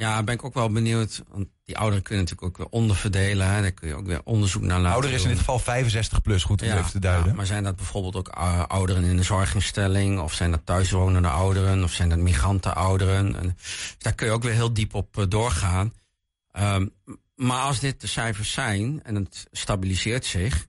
[0.00, 1.22] Ja, ben ik ook wel benieuwd.
[1.28, 3.46] Want die ouderen kunnen natuurlijk ook weer onderverdelen.
[3.46, 3.61] Hè.
[3.61, 6.44] Daar kun je ook weer onderzoek naar laten Ouder is in dit geval 65 plus,
[6.44, 7.28] goed om even te duiden.
[7.28, 10.20] ja, maar zijn dat bijvoorbeeld ook uh, ouderen in een zorginstelling?
[10.20, 11.82] Of zijn dat thuiswonende ouderen?
[11.82, 13.37] Of zijn dat migrantenouderen?
[13.37, 13.56] En
[13.98, 15.94] daar kun je ook weer heel diep op uh, doorgaan.
[16.58, 16.92] Um,
[17.34, 20.66] maar als dit de cijfers zijn en het stabiliseert zich...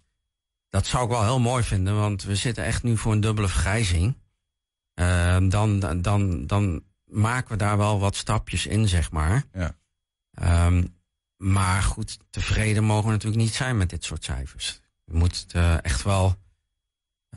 [0.70, 3.48] dat zou ik wel heel mooi vinden, want we zitten echt nu voor een dubbele
[3.48, 4.18] vergrijzing.
[4.96, 9.44] Uh, dan, dan, dan maken we daar wel wat stapjes in, zeg maar.
[9.54, 9.76] Ja.
[10.66, 10.98] Um,
[11.38, 14.80] maar goed, tevreden mogen we natuurlijk niet zijn met dit soort cijfers.
[15.06, 16.36] Je moet uh, echt wel.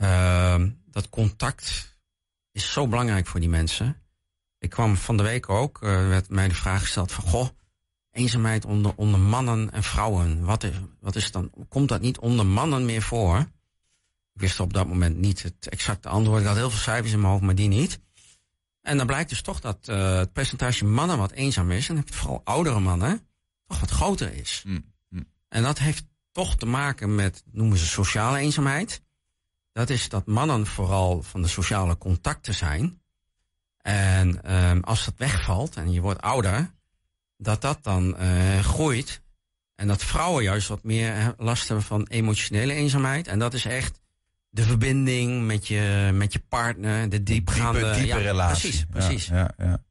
[0.01, 1.97] Uh, dat contact
[2.51, 4.01] is zo belangrijk voor die mensen.
[4.57, 7.47] Ik kwam van de week ook, uh, werd mij de vraag gesteld van goh,
[8.11, 10.45] eenzaamheid onder, onder mannen en vrouwen.
[10.45, 11.51] Wat is, wat is dan?
[11.69, 13.39] Komt dat niet onder mannen meer voor?
[14.33, 16.41] Ik wist op dat moment niet het exacte antwoord.
[16.41, 17.99] Ik had heel veel cijfers in mijn hoofd, maar die niet.
[18.83, 22.41] En dan blijkt dus toch dat uh, het percentage mannen wat eenzaam is, en vooral
[22.43, 23.27] oudere mannen,
[23.65, 24.63] toch wat groter is.
[24.65, 25.25] Mm, mm.
[25.49, 29.01] En dat heeft toch te maken met, noemen ze sociale eenzaamheid.
[29.71, 33.01] Dat is dat mannen vooral van de sociale contacten zijn.
[33.77, 36.71] En um, als dat wegvalt en je wordt ouder,
[37.37, 39.21] dat dat dan uh, groeit.
[39.75, 43.27] En dat vrouwen juist wat meer last hebben van emotionele eenzaamheid.
[43.27, 43.99] En dat is echt
[44.53, 47.79] de verbinding met je, met je partner, de diepgaande...
[47.79, 48.69] Diepe, diepe ja, relatie.
[48.69, 49.25] Precies, precies.
[49.25, 49.83] Ja, ja, ja.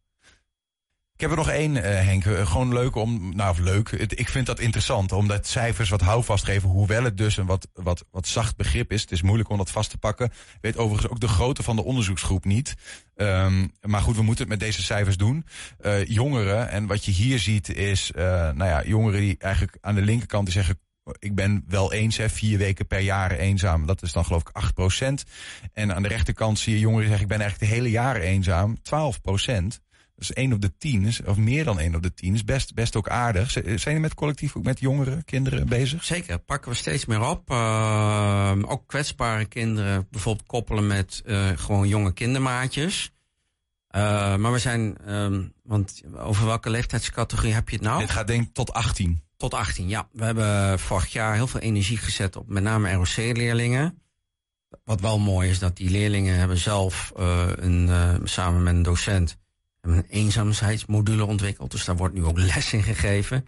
[1.15, 2.25] Ik heb er nog één, uh, Henk.
[2.25, 3.37] Uh, gewoon leuk om.
[3.37, 3.91] Nou, of leuk.
[3.91, 5.13] Het, ik vind dat interessant.
[5.13, 6.69] Omdat cijfers wat houvast geven.
[6.69, 9.01] Hoewel het dus een wat, wat, wat zacht begrip is.
[9.01, 10.27] Het is moeilijk om dat vast te pakken.
[10.27, 12.75] Ik weet overigens ook de grootte van de onderzoeksgroep niet.
[13.17, 15.47] Um, maar goed, we moeten het met deze cijfers doen.
[15.81, 16.69] Uh, jongeren.
[16.69, 18.11] En wat je hier ziet is.
[18.15, 20.79] nou ja, jongeren die eigenlijk aan de linkerkant die zeggen.
[21.19, 23.87] Ik ben wel eens, hè, vier weken per jaar eenzaam.
[23.87, 25.25] Dat is dan geloof ik 8 procent.
[25.73, 27.23] En aan de rechterkant zie je jongeren zeggen...
[27.23, 28.83] ik ben eigenlijk de hele jaar eenzaam.
[28.83, 29.81] 12 procent.
[30.17, 32.97] Dus één op de tien, of meer dan één op de tien, is best, best
[32.97, 33.51] ook aardig.
[33.51, 36.05] Zijn jullie met collectief ook met jongeren, kinderen bezig?
[36.05, 37.51] Zeker, pakken we steeds meer op.
[37.51, 43.13] Uh, ook kwetsbare kinderen bijvoorbeeld koppelen met uh, gewoon jonge kindermaatjes.
[43.97, 48.01] Uh, maar we zijn, um, want over welke leeftijdscategorie heb je het nou?
[48.01, 49.23] Dit gaat denk ik tot 18.
[49.43, 50.09] Tot 18, ja.
[50.13, 54.03] We hebben vorig jaar heel veel energie gezet op met name ROC-leerlingen.
[54.85, 58.83] wat wel mooi is, dat die leerlingen hebben zelf uh, een, uh, samen met een
[58.83, 59.37] docent
[59.81, 61.71] een eenzaamheidsmodule ontwikkeld.
[61.71, 63.47] Dus daar wordt nu ook les in gegeven.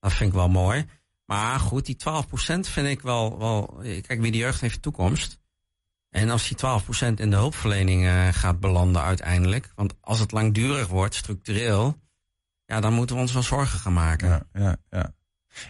[0.00, 0.86] Dat vind ik wel mooi.
[1.24, 2.26] Maar goed, die 12%
[2.60, 3.80] vind ik wel, wel.
[3.82, 5.40] Kijk, wie de jeugd heeft toekomst.
[6.10, 9.72] En als die 12% in de hulpverlening uh, gaat belanden uiteindelijk.
[9.74, 12.00] Want als het langdurig wordt, structureel.
[12.66, 14.28] Ja, dan moeten we ons wel zorgen gaan maken.
[14.28, 15.14] Ja, ja, ja.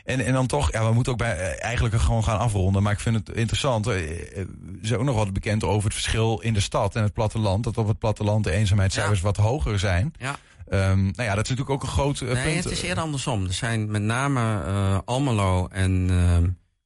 [0.04, 2.82] En, en dan toch, ja, we moeten ook bij, eh, eigenlijk gewoon gaan afronden.
[2.82, 3.86] Maar ik vind het interessant.
[3.86, 4.46] Eh, er
[4.82, 7.64] is ook nog wat bekend over het verschil in de stad en het platteland.
[7.64, 9.24] Dat op het platteland de eenzaamheidscijfers ja.
[9.24, 10.14] wat hoger zijn.
[10.18, 10.36] Ja.
[10.68, 12.64] Um, nou ja, dat is natuurlijk ook een groot uh, nee, punt.
[12.64, 13.44] het is eerder andersom.
[13.44, 16.38] Er zijn met name uh, Almelo en uh,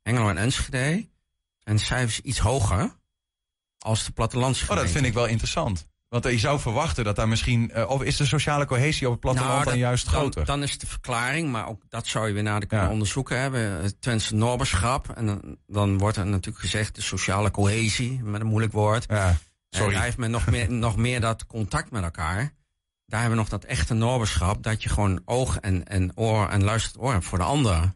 [0.03, 1.09] Hengelo en Enschede
[1.77, 2.97] de cijfers iets hoger
[3.79, 4.77] als de plattelandsgemeenten.
[4.77, 5.87] Oh, dat vind ik wel interessant.
[6.09, 7.71] Want je zou verwachten dat daar misschien.
[7.75, 10.45] Uh, of is de sociale cohesie op het platteland nou, dan juist groter?
[10.45, 12.93] Dan, dan, is de verklaring, maar ook dat zou je weer nader kunnen ja.
[12.93, 13.61] onderzoeken hebben.
[13.61, 15.09] Het Twentse Norberschap.
[15.09, 19.05] En dan, dan, wordt er natuurlijk gezegd de sociale cohesie, met een moeilijk woord.
[19.09, 19.37] Ja,
[19.71, 19.89] sorry.
[19.89, 22.55] En daar heeft men nog meer, nog meer dat contact met elkaar.
[23.07, 24.63] Daar hebben we nog dat echte Norberschap.
[24.63, 27.93] Dat je gewoon oog en, en oor en luistert oor hebt voor de ander.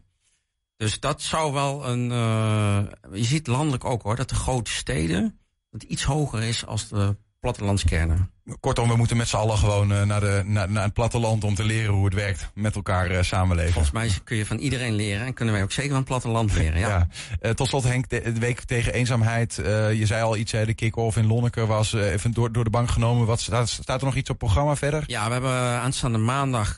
[0.77, 2.11] Dus dat zou wel een.
[2.11, 5.39] Uh, je ziet landelijk ook hoor, dat de grote steden.
[5.69, 8.29] dat iets hoger is als de plattelandskernen.
[8.59, 11.55] Kortom, we moeten met z'n allen gewoon uh, naar, de, naar, naar het platteland om
[11.55, 12.49] te leren hoe het werkt.
[12.53, 13.73] Met elkaar uh, samenleven.
[13.73, 16.53] Volgens mij kun je van iedereen leren en kunnen wij ook zeker van het platteland
[16.57, 16.79] leren.
[16.79, 16.87] Ja.
[16.87, 17.07] ja.
[17.41, 19.55] Uh, tot slot Henk, de, de, week tegen eenzaamheid.
[19.93, 22.89] je zei al iets, hè, de kick-off in Lonneke was even door, door de bank
[22.89, 23.25] genomen.
[23.25, 25.03] Wat, staat, staat er nog iets op programma verder?
[25.07, 26.77] Ja, we hebben aanstaande maandag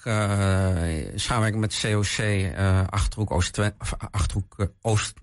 [1.16, 2.46] samenwerking met COC
[2.90, 3.76] Achterhoek Oost-Nederland
[4.12, 5.14] Achterhoek, Oost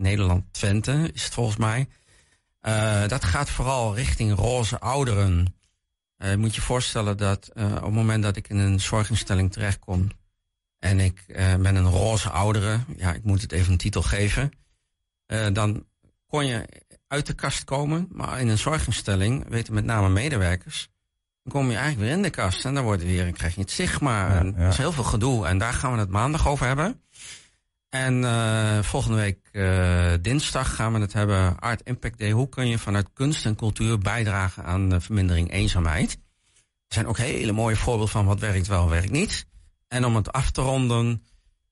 [1.15, 1.87] is het volgens mij.
[2.63, 5.55] Uh, dat gaat vooral richting roze ouderen.
[6.19, 10.11] Uh, moet je voorstellen dat uh, op het moment dat ik in een zorginstelling terechtkom
[10.79, 14.53] en ik ben een roze oudere, ja, ik moet het even een titel geven,
[15.53, 15.87] dan
[16.27, 16.69] kon je
[17.07, 20.89] uit de kast komen, maar in een zorginstelling weten met name medewerkers,
[21.43, 23.71] dan kom je eigenlijk weer in de kast en dan wordt weer, krijg je het
[23.71, 24.29] stigma.
[24.29, 24.63] Ja, en ja.
[24.63, 27.01] Dat is heel veel gedoe en daar gaan we het maandag over hebben.
[27.93, 32.31] En uh, volgende week uh, dinsdag gaan we het hebben Art Impact Day.
[32.31, 36.13] Hoe kun je vanuit kunst en cultuur bijdragen aan de vermindering eenzaamheid?
[36.89, 39.47] Er zijn ook hele mooie voorbeelden van wat werkt wel, werkt niet.
[39.89, 41.07] En om het af te ronden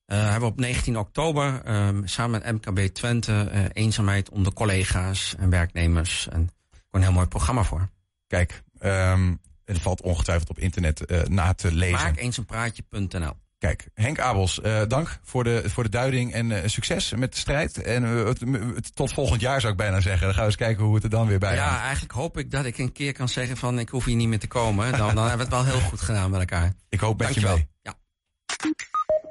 [0.07, 1.63] uh, hebben we op 19 oktober
[2.05, 6.29] samen met MKB Twente eenzaamheid onder collega's en werknemers.
[6.29, 6.51] En
[6.91, 7.89] een heel mooi programma voor.
[8.27, 11.99] Kijk, um, het valt ongetwijfeld op internet na te lezen.
[11.99, 13.37] Maak eens een praatje.nl.
[13.61, 17.39] Kijk, Henk Abels, uh, dank voor de, voor de duiding en uh, succes met de
[17.39, 17.83] strijd.
[17.83, 18.27] En uh,
[18.75, 20.21] het, tot volgend jaar zou ik bijna zeggen.
[20.21, 22.51] Dan gaan we eens kijken hoe het er dan weer bij Ja, eigenlijk hoop ik
[22.51, 24.93] dat ik een keer kan zeggen van ik hoef hier niet meer te komen.
[24.93, 26.73] Dan, dan hebben we het wel heel goed gedaan met elkaar.
[26.89, 27.57] Ik hoop met Dankjewel.
[27.57, 27.95] je mee.
[27.95, 27.95] Ja.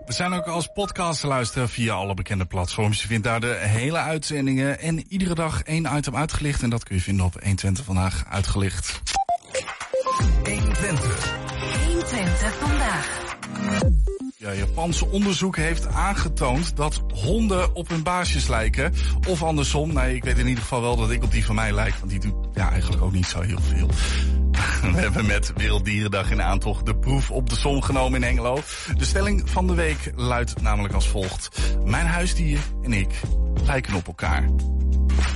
[0.06, 3.02] We zijn ook als podcast te luisteren via alle bekende platforms.
[3.02, 6.64] Je vindt daar de hele uitzendingen en iedere dag één item uitgelicht.
[6.64, 9.02] En dat kun je vinden op 120 vandaag uitgelicht.
[10.44, 11.34] 120.
[11.86, 13.28] 120 vandaag.
[14.42, 18.94] Ja, Japanse onderzoek heeft aangetoond dat honden op hun baasjes lijken.
[19.28, 19.94] Of andersom.
[19.94, 21.96] Nee, ik weet in ieder geval wel dat ik op die van mij lijk.
[21.96, 23.88] Want die doet ja, eigenlijk ook niet zo heel veel.
[24.94, 28.60] We hebben met Werelddierendag in aantocht de proef op de som genomen in Hengelo.
[28.98, 31.50] De stelling van de week luidt namelijk als volgt.
[31.86, 33.22] Mijn huisdier en ik
[33.66, 34.50] lijken op elkaar.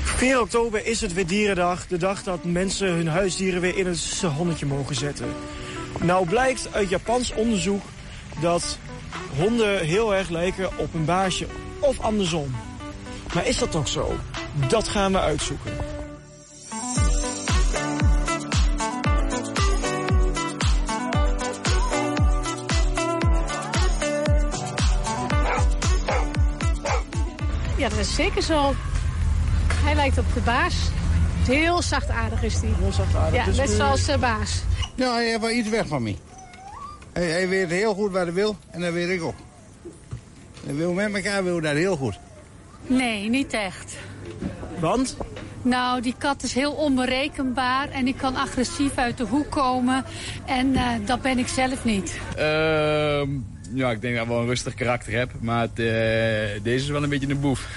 [0.03, 1.87] 4 oktober is het weer Dierendag.
[1.87, 5.27] De dag dat mensen hun huisdieren weer in het zonnetje mogen zetten.
[6.01, 7.83] Nou blijkt uit Japans onderzoek
[8.41, 8.77] dat
[9.37, 11.47] honden heel erg lijken op een baasje
[11.79, 12.55] of andersom.
[13.33, 14.15] Maar is dat toch zo?
[14.67, 15.71] Dat gaan we uitzoeken.
[27.77, 28.73] Ja, dat is zeker zo.
[29.73, 30.75] Hij lijkt op de baas.
[31.45, 32.69] Heel zachtaardig is hij.
[32.79, 33.39] Heel zachtaardig.
[33.39, 34.63] Ja, Dus net zoals de baas.
[34.95, 36.17] Ja, hij heeft wel iets weg van mij.
[37.13, 39.35] Hij, hij weet heel goed wat hij wil en dat weet ik ook.
[40.67, 42.19] En wil met elkaar wil dat heel goed.
[42.87, 43.95] Nee, niet echt.
[44.79, 45.17] Want?
[45.61, 50.05] Nou, die kat is heel onberekenbaar en die kan agressief uit de hoek komen.
[50.45, 52.19] En eh, dat ben ik zelf niet.
[52.35, 53.29] Ehm,
[53.73, 55.31] ja, ik denk dat ik wel een rustig karakter heb.
[55.39, 57.67] Maar het, eh, deze is wel een beetje een boef.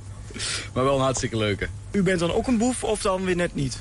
[0.74, 1.68] maar wel een hartstikke leuke.
[1.90, 3.78] U bent dan ook een boef of dan weer net niet?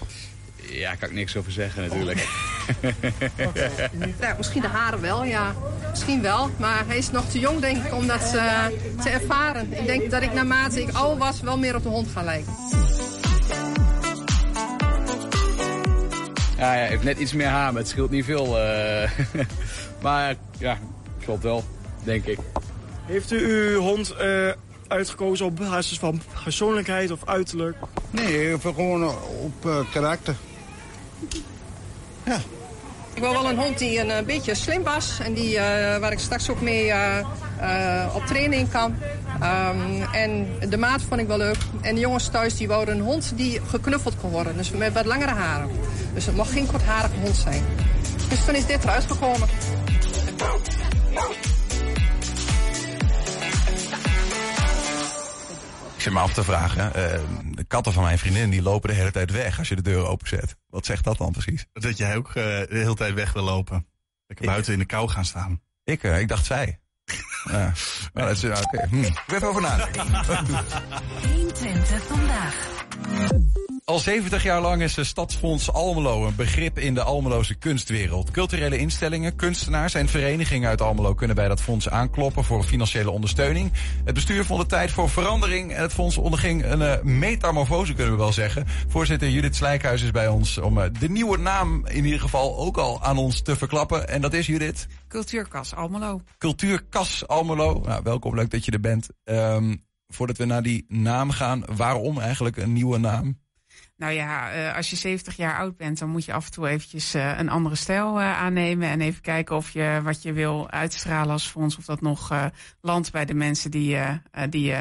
[0.55, 2.27] Ja, kan ik niks over zeggen natuurlijk.
[4.19, 5.53] Ja, misschien de haren wel, ja.
[5.89, 8.65] Misschien wel, maar hij is nog te jong denk ik om dat eh,
[9.01, 9.73] te ervaren.
[9.73, 12.53] Ik denk dat ik naarmate ik ouder was wel meer op de hond ga lijken.
[16.57, 18.59] Ja, ja, hij heeft net iets meer haar, maar het scheelt niet veel.
[18.59, 19.09] eh.
[20.01, 20.77] maar ja,
[21.23, 21.63] klopt wel,
[22.03, 22.39] denk ik.
[23.05, 23.37] Heeft u
[23.73, 24.49] uw hond eh,
[24.87, 27.77] uitgekozen op basis van persoonlijkheid of uiterlijk?
[28.11, 29.03] Nee, gewoon
[29.43, 30.35] op uh, karakter.
[32.23, 32.37] Ja.
[33.19, 35.61] Ik wil wel een hond die een, beetje slim was en die, uh,
[35.97, 38.95] waar ik straks ook mee uh, op training kan.
[39.43, 41.57] Um, en de maat vond ik wel leuk.
[41.81, 44.57] En de jongens thuis die wouden een hond die geknuffeld kon worden.
[44.57, 45.69] Dus met wat langere haren.
[46.13, 47.63] Dus het mag geen kortharige hond zijn.
[48.29, 49.47] Dus toen is dit eruit gekomen.
[55.95, 56.91] Ik zit me af te vragen.
[57.55, 60.05] De katten van mijn vriendin die lopen de hele tijd weg als je de deur
[60.05, 60.58] openzet.
[60.69, 61.65] Wat zegt dat dan precies?
[61.73, 63.87] Dat jij ook uh, de hele tijd weg wil lopen.
[64.27, 65.61] Lekker buiten in de kou gaan staan.
[65.83, 66.79] Ik, uh, ik dacht zij.
[67.51, 67.73] ja.
[68.13, 68.87] Nou, dat is, okay.
[68.89, 69.03] hm.
[69.03, 70.05] Ik ben even over nadenken.
[71.33, 72.67] 120 vandaag.
[73.89, 78.31] Al 70 jaar lang is de Stadsfonds Almelo een begrip in de Almeloze kunstwereld.
[78.31, 83.71] Culturele instellingen, kunstenaars en verenigingen uit Almelo kunnen bij dat fonds aankloppen voor financiële ondersteuning.
[84.05, 88.13] Het bestuur vond het tijd voor verandering en het fonds onderging een uh, metamorfose, kunnen
[88.13, 88.65] we wel zeggen.
[88.87, 92.77] Voorzitter Judith Slijkhuis is bij ons om uh, de nieuwe naam in ieder geval ook
[92.77, 94.07] al aan ons te verklappen.
[94.07, 94.87] En dat is Judith?
[95.07, 96.21] Cultuurkas Almelo.
[96.37, 97.81] Cultuurkas Almelo.
[97.85, 99.09] Nou, welkom, leuk dat je er bent.
[99.23, 103.37] Um, voordat we naar die naam gaan, waarom eigenlijk een nieuwe naam?
[103.99, 106.67] Nou ja, uh, als je 70 jaar oud bent, dan moet je af en toe
[106.67, 108.89] eventjes uh, een andere stijl uh, aannemen.
[108.89, 112.49] En even kijken of je wat je wil uitstralen als fonds, of dat nog
[112.81, 113.97] landt bij de mensen die,
[114.49, 114.75] die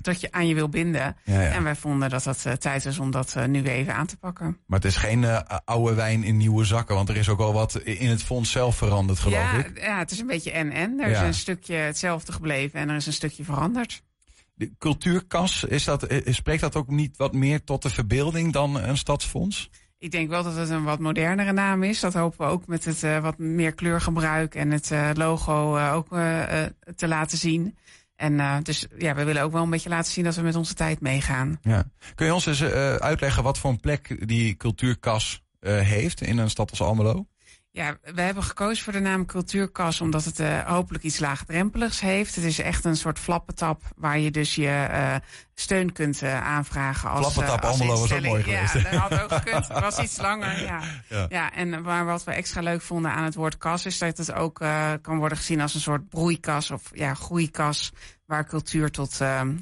[0.00, 1.16] dat je aan je wil binden.
[1.24, 1.50] Ja, ja.
[1.50, 4.58] En wij vonden dat dat tijd is om dat nu weer even aan te pakken.
[4.66, 5.24] Maar het is geen
[5.64, 8.76] oude wijn in nieuwe zakken, want er is ook al wat in het fonds zelf
[8.76, 9.80] veranderd, geloof ja, ik.
[9.80, 11.00] Ja, het is een beetje en-en.
[11.00, 14.02] Er is een stukje hetzelfde gebleven en er is een stukje veranderd.
[14.62, 18.96] De cultuurkas, is dat, spreekt dat ook niet wat meer tot de verbeelding dan een
[18.96, 19.70] stadsfonds?
[19.98, 22.00] Ik denk wel dat het een wat modernere naam is.
[22.00, 25.92] Dat hopen we ook met het uh, wat meer kleurgebruik en het uh, logo uh,
[25.94, 26.08] ook
[26.96, 27.76] te laten zien.
[28.16, 30.74] En dus ja, we willen ook wel een beetje laten zien dat we met onze
[30.74, 31.58] tijd meegaan.
[31.62, 31.84] Ja.
[32.14, 32.62] Kun je ons eens
[32.98, 37.26] uitleggen wat voor een plek die cultuurkas heeft in een stad als Almelo?
[37.74, 42.34] Ja, we hebben gekozen voor de naam Cultuurkas omdat het uh, hopelijk iets laagdrempeligs heeft.
[42.34, 45.14] Het is echt een soort flappetap waar je dus je uh,
[45.54, 47.10] steun kunt uh, aanvragen.
[47.10, 48.74] Als, Flappetap Almelo was ook mooi geweest.
[48.74, 49.68] Ja, dat had ook gekund.
[49.68, 50.80] Het was iets langer, ja.
[51.08, 51.26] ja.
[51.28, 51.52] ja.
[51.52, 54.64] en maar wat we extra leuk vonden aan het woord kas is dat het ook
[55.02, 57.92] kan worden gezien als een soort broeikas of ja, groeikas
[58.26, 59.18] waar cultuur tot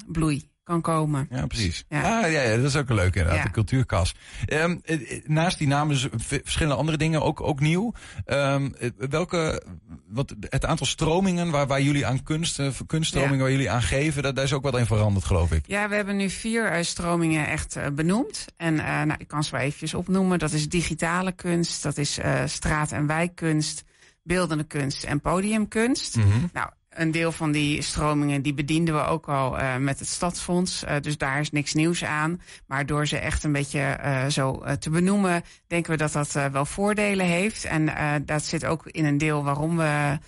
[0.07, 1.27] bloei kan komen.
[1.31, 1.85] Ja, precies.
[1.89, 2.01] Ja.
[2.01, 3.47] Ah, ja, ja, dat is ook een leuke inderdaad, ja.
[3.47, 4.15] de cultuurkas.
[4.53, 4.81] Um,
[5.27, 7.93] naast die namen verschillende andere dingen ook, ook nieuw.
[8.27, 9.63] Um, welke,
[10.09, 13.43] wat, het aantal stromingen waar, waar jullie aan kunst, kunststromingen ja.
[13.43, 15.65] waar jullie aan geven, dat, daar is ook wat in veranderd, geloof ik.
[15.67, 18.45] Ja, we hebben nu vier uh, stromingen echt uh, benoemd.
[18.57, 20.39] En uh, nou, ik kan ze wel eventjes opnoemen.
[20.39, 23.85] Dat is digitale kunst, dat is straat- en wijkkunst,
[24.23, 26.17] beeldende kunst en podiumkunst.
[26.17, 26.51] Mm -hmm.
[26.53, 26.71] Nou,
[27.01, 30.85] een deel van die stromingen die bedienden we ook al uh, met het Stadsfonds.
[30.85, 32.41] Uh, dus daar is niks nieuws aan.
[32.67, 36.65] Maar door ze echt een beetje uh, zo te benoemen, denken we dat dat wel
[36.65, 37.65] voordelen heeft.
[37.65, 37.93] En
[38.25, 40.19] dat zit ook in een deel waarom we.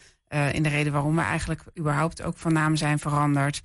[0.52, 3.62] in de reden waarom we eigenlijk überhaupt ook van naam zijn veranderd,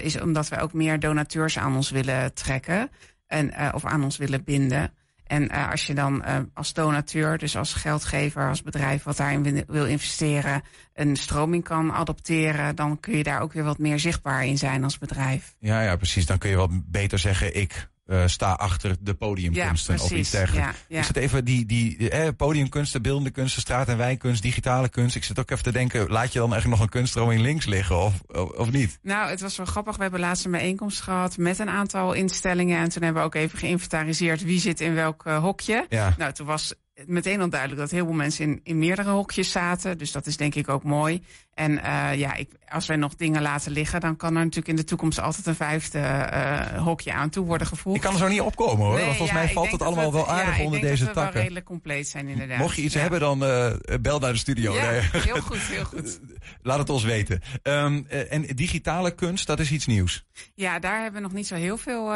[0.00, 2.90] is omdat we ook meer donateurs aan ons willen trekken
[3.26, 4.92] en, of aan ons willen binden.
[5.30, 9.64] En uh, als je dan uh, als donateur, dus als geldgever, als bedrijf wat daarin
[9.66, 10.62] wil investeren,
[10.94, 14.84] een stroming kan adopteren, dan kun je daar ook weer wat meer zichtbaar in zijn
[14.84, 15.54] als bedrijf.
[15.58, 16.26] Ja, ja, precies.
[16.26, 20.30] Dan kun je wat beter zeggen, ik uh, sta achter de podiumkunsten ja, of iets
[20.30, 20.68] dergelijks.
[20.68, 20.98] Ja, ja.
[20.98, 25.16] Ik zit even die, die eh, podiumkunsten, beeldende kunsten, straat- en wijkkunst, digitale kunst.
[25.16, 27.96] Ik zit ook even te denken, laat je dan eigenlijk nog een kunststroming links liggen
[27.96, 28.98] of, of, of, niet?
[29.02, 29.96] Nou, het was wel grappig.
[29.96, 32.78] We hebben laatst een bijeenkomst gehad met een aantal instellingen.
[32.78, 35.86] En toen hebben we ook even geïnventariseerd wie zit in welk uh, hokje.
[36.16, 36.74] Nou, toen was
[37.06, 39.98] meteen al duidelijk dat heel veel mensen in, in meerdere hokjes zaten.
[39.98, 41.22] Dus dat is denk ik ook mooi.
[41.60, 44.76] En uh, ja, ik, als wij nog dingen laten liggen, dan kan er natuurlijk in
[44.76, 47.96] de toekomst altijd een vijfde uh, hokje aan toe worden gevoegd.
[47.96, 48.94] Ik kan er zo niet opkomen hoor.
[48.94, 51.14] Nee, want volgens ja, mij valt het allemaal we, wel aardig ja, onder deze dat
[51.14, 51.32] takken.
[51.32, 52.58] wel redelijk compleet zijn inderdaad.
[52.58, 53.00] Mocht je iets ja.
[53.00, 53.70] hebben, dan uh,
[54.00, 54.72] bel naar de studio.
[54.72, 55.00] Nee.
[55.12, 56.20] heel goed, heel goed.
[56.62, 57.40] Laat het ons weten.
[57.62, 60.24] Um, en digitale kunst, dat is iets nieuws.
[60.54, 62.14] Ja, daar hebben we nog niet zo heel veel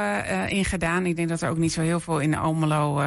[0.48, 1.06] in gedaan.
[1.06, 3.02] Ik denk dat er ook niet zo heel veel in Almelo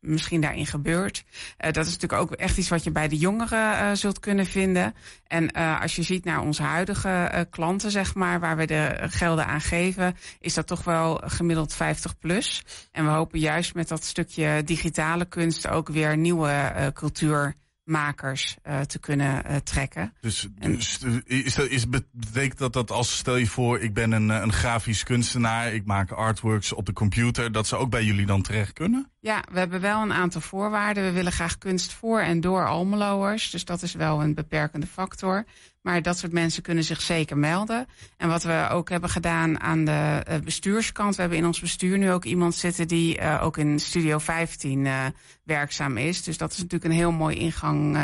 [0.00, 1.24] misschien daarin gebeurt.
[1.56, 4.94] dat is natuurlijk ook echt iets wat je bij de jongeren zult kunnen vinden.
[5.34, 9.46] En als je ziet naar onze huidige uh, klanten, zeg maar, waar we de gelden
[9.46, 12.64] aan geven, is dat toch wel gemiddeld 50 plus.
[12.92, 18.80] En we hopen juist met dat stukje digitale kunst ook weer nieuwe uh, cultuurmakers uh,
[18.80, 20.12] te kunnen trekken.
[20.20, 24.28] Dus, dus is dat, is, betekent dat dat als, stel je voor, ik ben een,
[24.28, 28.42] een grafisch kunstenaar, ik maak artworks op de computer, dat ze ook bij jullie dan
[28.42, 29.12] terecht kunnen?
[29.24, 31.04] Ja, we hebben wel een aantal voorwaarden.
[31.04, 33.50] We willen graag kunst voor en door Almeloers.
[33.50, 35.44] Dus dat is wel een beperkende factor.
[35.82, 37.86] Maar dat soort mensen kunnen zich zeker melden.
[38.16, 41.14] En wat we ook hebben gedaan aan de uh, bestuurskant.
[41.14, 44.84] We hebben in ons bestuur nu ook iemand zitten die uh, ook in Studio 15
[44.84, 45.06] uh,
[45.42, 46.22] werkzaam is.
[46.22, 47.98] Dus dat is natuurlijk een heel mooi ingang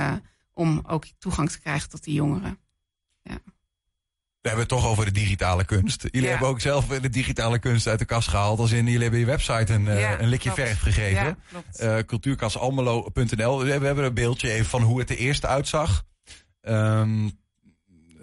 [0.52, 2.58] om ook toegang te krijgen tot die jongeren.
[3.22, 3.38] Ja.
[4.40, 6.02] We hebben het toch over de digitale kunst.
[6.02, 6.28] Jullie Ja.
[6.28, 8.58] hebben ook zelf de digitale kunst uit de kast gehaald.
[8.58, 10.68] Als in, jullie hebben je website een, eh, Ja, een likje klopt.
[10.68, 11.38] verf gegeven.
[11.78, 11.96] Ja.
[11.96, 13.64] Eh, cultuurkasalmelo.nl.
[13.64, 16.02] We hebben een beeldje even van hoe het er eerst uitzag.
[16.60, 17.28] Ehm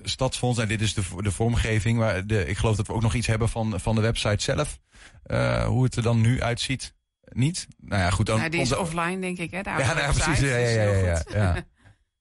[0.03, 1.97] Stadsfonds, en dit is de, de vormgeving.
[1.97, 4.79] Maar de, ik geloof dat we ook nog iets hebben van, van de website zelf.
[5.23, 6.93] Eh, hoe het er dan nu uitziet.
[7.31, 7.67] Niet?
[7.77, 8.25] Nou ja, goed.
[8.25, 9.61] Dan, Nou, die is offline, denk ik, hè?
[9.61, 10.39] De ja, nou, precies.
[10.39, 11.65] Ja, ja, Dus ja, ja.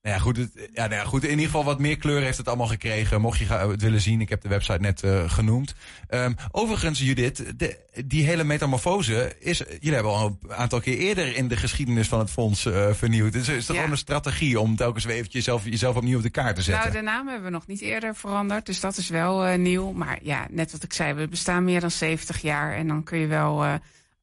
[0.07, 1.23] Nou ja, goed, het, ja, nou ja, goed.
[1.23, 3.21] In ieder geval wat meer kleur heeft het allemaal gekregen.
[3.21, 5.73] Mocht je het willen zien, ik heb de website net eh, genoemd.
[6.07, 9.57] Ehm, overigens, Judith, de, die hele metamorfose is...
[9.57, 13.33] Jullie hebben al een aantal keer eerder in de geschiedenis van het fonds eh, vernieuwd.
[13.33, 13.73] Dus is dat Ja.
[13.81, 16.83] gewoon een strategie om telkens weer eventjes jezelf, jezelf opnieuw op de kaart te zetten?
[16.91, 19.91] Nou, de naam hebben we nog niet eerder veranderd, dus dat is wel eh, nieuw.
[19.91, 22.75] Maar ja, net wat ik zei, we bestaan meer dan 70 jaar.
[22.75, 23.73] En dan kun je wel eh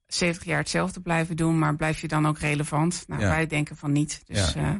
[0.07, 3.05] 70 jaar hetzelfde blijven doen, maar blijf je dan ook relevant?
[3.07, 3.29] Nou, Ja.
[3.29, 4.71] wij denken van niet, dus eh,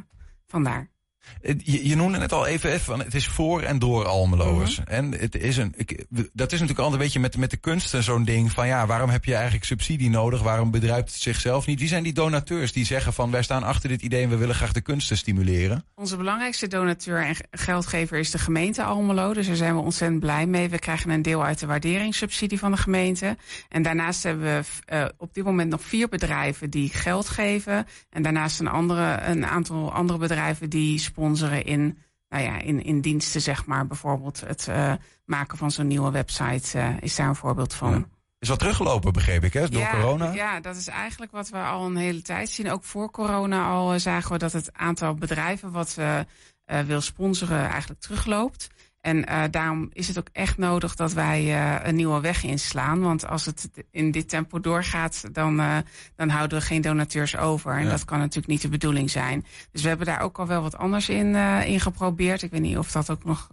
[0.47, 0.93] vandaar.
[1.41, 4.79] Eh, Je, je noemde net al even, even van, het is voor en door Almeloers.
[4.79, 4.87] Mhm.
[4.89, 8.03] En het is een, ik, dat is natuurlijk altijd een beetje met, met de kunsten
[8.03, 10.41] zo'n ding van ja, waarom heb je eigenlijk subsidie nodig?
[10.41, 11.79] Waarom bedruipt het zichzelf niet?
[11.79, 14.55] Wie zijn die donateurs die zeggen van wij staan achter dit idee en we willen
[14.55, 15.85] graag de kunsten stimuleren?
[15.95, 19.33] Onze belangrijkste donateur en ge- geldgever is de gemeente Almelo.
[19.33, 20.69] Dus daar zijn we ontzettend blij mee.
[20.69, 23.37] We krijgen een deel uit de waarderingssubsidie van de gemeente.
[23.69, 27.87] En daarnaast hebben we eh, op dit moment nog vier bedrijven die geld geven.
[28.09, 31.97] En daarnaast een, andere, een aantal andere bedrijven die sponsoren in,
[32.29, 33.87] nou ja, in, in diensten, zeg maar.
[33.87, 34.93] Bijvoorbeeld het eh,
[35.25, 37.91] maken van zo'n nieuwe website eh, is daar een voorbeeld van.
[37.91, 38.05] Ja.
[38.39, 39.69] Is wat teruggelopen, begreep ik, hè?
[39.69, 40.33] Door ja, corona?
[40.33, 42.71] Ja, dat is eigenlijk wat we al een hele tijd zien.
[42.71, 46.19] Ook voor corona al eh, zagen we dat het aantal bedrijven wat eh,
[46.85, 48.67] wil sponsoren eigenlijk terugloopt.
[49.05, 53.01] En eh, daarom is het ook echt nodig dat wij eh, een nieuwe weg inslaan.
[53.01, 55.77] Want als het in dit tempo doorgaat, dan, eh,
[56.15, 57.73] dan houden we geen donateurs over.
[57.73, 57.89] En Ja.
[57.89, 59.45] dat kan natuurlijk niet de bedoeling zijn.
[59.71, 62.41] Dus we hebben daar ook al wel wat anders in, in geprobeerd.
[62.41, 63.49] Ik weet niet of dat ook nog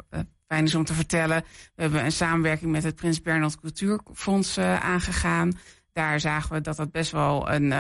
[0.47, 1.45] fijn is om te vertellen.
[1.75, 5.53] We hebben een samenwerking met het Prins Bernhard Cultuurfonds aangegaan.
[5.93, 7.73] Daar zagen we dat dat best wel een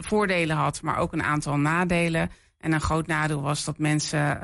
[0.00, 2.30] voordelen had, maar ook een aantal nadelen.
[2.58, 4.38] En een groot nadeel was dat mensen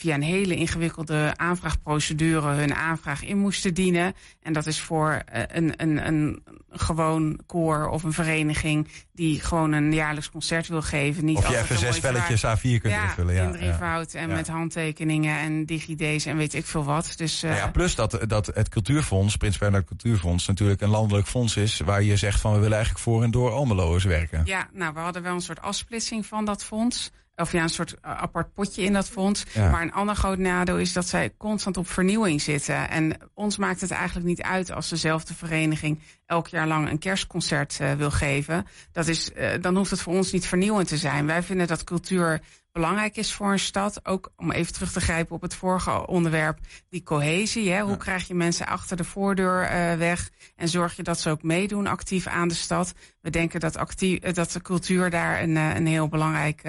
[0.00, 4.14] via een hele ingewikkelde aanvraagprocedure hun aanvraag in moesten dienen.
[4.42, 9.72] En dat is voor eh, een, een, een gewoon koor of een vereniging die gewoon
[9.72, 11.24] een jaarlijks concert wil geven.
[11.24, 13.34] Niet Of je even zes velletjes vraag- A4 kunt ja, invullen.
[13.34, 14.34] Ja, in drievoud en Ja.
[14.34, 17.12] met handtekeningen en DigiD's en weet ik veel wat.
[17.16, 21.26] Dus eh, Nou ja, plus dat, dat het cultuurfonds, Prins Bernhard Cultuurfonds, natuurlijk een landelijk
[21.26, 24.42] fonds is waar je zegt van we willen eigenlijk voor en door Almeloers werken.
[24.44, 27.10] Ja, nou, we hadden wel een soort afsplitsing van dat fonds.
[27.40, 29.44] Of ja, een soort eh, apart potje in dat fonds.
[29.52, 29.70] Ja.
[29.70, 32.90] Maar een ander groot nadeel is dat zij constant op vernieuwing zitten.
[32.90, 37.76] En ons maakt het eigenlijk niet uit als dezelfde vereniging elk jaar lang een kerstconcert
[37.80, 38.66] eh, wil geven.
[38.92, 41.26] Dat is, eh, dan hoeft het voor ons niet vernieuwend te zijn.
[41.26, 42.40] Wij vinden dat cultuur
[42.72, 44.06] belangrijk is voor een stad.
[44.06, 47.70] Ook om even terug te grijpen op het vorige onderwerp, die cohesie.
[47.72, 47.80] Hè?
[47.80, 47.96] Hoe Ja.
[47.96, 49.58] krijg je mensen achter de voordeur
[49.98, 50.30] weg?
[50.56, 52.92] En zorg je dat ze ook meedoen actief aan de stad?
[53.20, 56.62] We denken dat, actief, dat de cultuur daar een, een heel belangrijk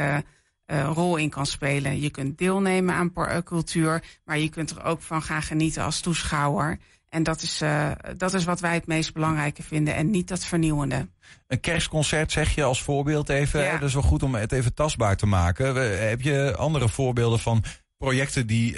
[0.72, 2.02] eh, rol in kan spelen.
[2.02, 6.00] Je kunt deelnemen aan eh, cultuur, maar je kunt er ook van gaan genieten als
[6.00, 6.80] toeschouwer.
[7.10, 10.46] En dat is, eh, dat is wat wij het meest belangrijke vinden en niet dat
[10.46, 11.08] vernieuwende.
[11.48, 13.64] Een kerstconcert zeg je als voorbeeld even.
[13.64, 13.78] Ja.
[13.78, 15.76] Dat is wel goed om het even tastbaar te maken.
[16.08, 17.64] Heb je andere voorbeelden van
[17.98, 18.76] projecten die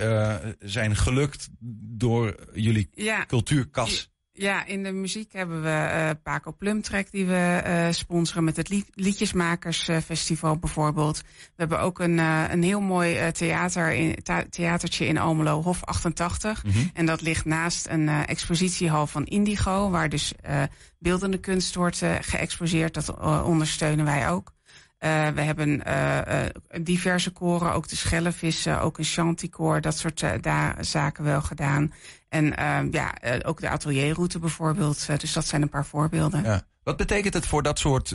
[0.59, 1.49] zijn gelukt
[1.97, 3.25] door jullie Ja.
[3.25, 4.12] cultuurkas?
[4.35, 8.69] Ja, in de muziek hebben we eh Paco Plumtrek die we eh, sponsoren met het
[8.69, 11.21] Lied- Liedjesmakersfestival bijvoorbeeld.
[11.21, 15.61] We hebben ook een, eh, een heel mooi eh, theater in, thea- theatertje in Almelo,
[15.61, 16.63] Hof 88.
[16.63, 16.77] Mhm.
[16.93, 20.63] En dat ligt naast een eh, expositiehal van Indigo, waar dus eh,
[20.99, 22.93] beeldende kunst wordt eh, geëxposeerd.
[22.93, 24.52] Dat eh, ondersteunen wij ook.
[25.03, 26.45] Eh, we hebben eh,
[26.81, 31.93] diverse koren, ook de Schellevissen, ook een chanticoor, dat soort eh, da- zaken wel gedaan.
[32.29, 33.13] En eh, ja,
[33.45, 35.07] ook de atelierroute bijvoorbeeld.
[35.19, 36.43] Dus dat zijn een paar voorbeelden.
[36.43, 36.61] Ja.
[36.83, 38.11] Wat betekent het voor dat soort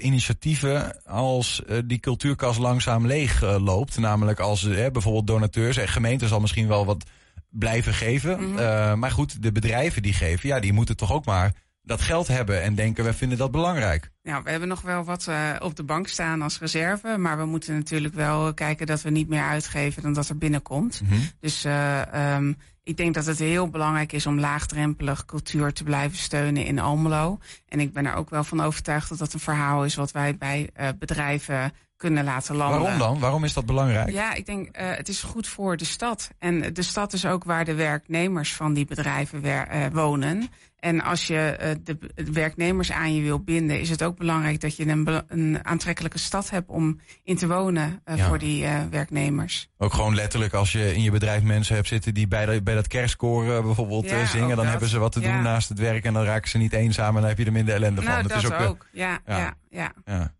[0.00, 3.98] initiatieven als die cultuurkas langzaam leeg loopt?
[3.98, 7.04] Namelijk als bijvoorbeeld donateurs en gemeenten zal misschien wel wat
[7.50, 8.50] blijven geven.
[8.50, 8.98] Mhm.
[8.98, 11.52] Maar goed, de bedrijven die geven, ja, die moeten toch ook maar
[11.86, 14.10] dat geld hebben en denken, wij vinden dat belangrijk.
[14.22, 17.16] Nou, we hebben nog wel wat uh, op de bank staan als reserve.
[17.18, 21.00] Maar we moeten natuurlijk wel kijken dat we niet meer uitgeven dan dat er binnenkomt.
[21.04, 21.14] Mhm.
[21.40, 26.18] Dus uh, um, ik denk dat het heel belangrijk is om laagdrempelig cultuur te blijven
[26.18, 27.38] steunen in Almelo.
[27.68, 30.36] En ik ben er ook wel van overtuigd dat dat een verhaal is wat wij
[30.36, 32.80] bij uh, bedrijven kunnen laten landen.
[32.80, 33.18] Waarom dan?
[33.18, 34.10] Waarom is dat belangrijk?
[34.10, 36.30] Ja, ik denk uh, het is goed voor de stad.
[36.38, 40.48] En de stad is ook waar de werknemers van die bedrijven uh, wonen.
[40.86, 44.60] En als je uh, de, de, werknemers aan je wil binden, is het ook belangrijk
[44.60, 48.28] dat je een, een aantrekkelijke stad hebt om in te wonen uh, ja.
[48.28, 49.68] voor die uh, werknemers.
[49.78, 52.74] Ook gewoon letterlijk als je in je bedrijf mensen hebt zitten die bij, de, bij
[52.74, 54.66] dat kerstkoor bijvoorbeeld ja, zingen, dan dat.
[54.66, 55.40] hebben ze wat te doen ja.
[55.40, 57.74] naast het werk en dan raken ze niet eenzaam en dan heb je er minder
[57.74, 58.22] ellende nou, van.
[58.22, 58.86] Dat het is ook, ook.
[58.92, 59.56] Ja, ja.
[59.68, 60.34] Ja, ja.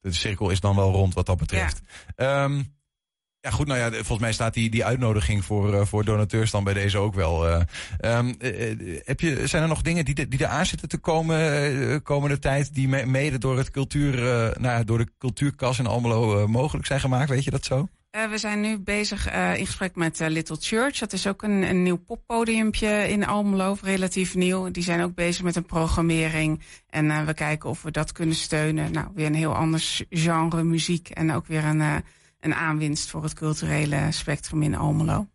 [0.00, 1.80] De cirkel is dan wel rond wat dat betreft.
[2.16, 2.74] Um,
[3.42, 6.64] ja, goed, nou ja, volgens mij staat die, die uitnodiging voor, uh, voor donateurs dan
[6.64, 7.48] bij deze ook wel.
[7.48, 7.60] Uh,
[8.00, 12.38] um, uh, heb je, zijn er nog dingen die, die eraan zitten te komen komende
[12.38, 14.16] tijd, die me, mede door, het cultuur,
[14.60, 17.30] nou, door de cultuurkas in Almelo mogelijk zijn gemaakt?
[17.30, 17.88] Weet je dat zo?
[18.10, 20.98] We zijn nu bezig in gesprek met Little Church.
[20.98, 24.70] Dat is ook een, een nieuw poppodiumpje in Almelo, relatief nieuw.
[24.70, 26.60] Die zijn ook bezig met een programmering.
[26.90, 28.92] En we kijken of we dat kunnen steunen.
[28.92, 31.08] Nou, weer een heel ander genre muziek.
[31.08, 32.02] En ook weer een,
[32.42, 35.26] een aanwinst voor het culturele spectrum in Almelo.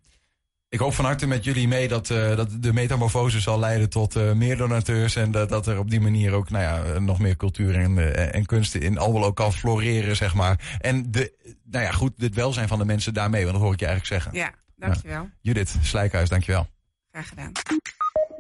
[0.70, 4.16] Ik hoop van harte met jullie mee dat, uh, dat de metamorfose zal leiden tot
[4.16, 5.16] uh, meer donateurs.
[5.16, 8.36] En dat, dat er op die manier ook nou ja, nog meer cultuur en, uh,
[8.36, 10.78] en kunsten in Almelo kan floreren, zeg maar.
[10.80, 13.80] En de, nou ja, goed, het welzijn van de mensen daarmee, want dat hoor ik
[13.80, 14.40] je eigenlijk zeggen.
[14.40, 15.22] Ja, dankjewel.
[15.22, 15.32] Ja.
[15.42, 16.68] Judith Slijkhuis, dankjewel.
[17.12, 17.52] Graag gedaan.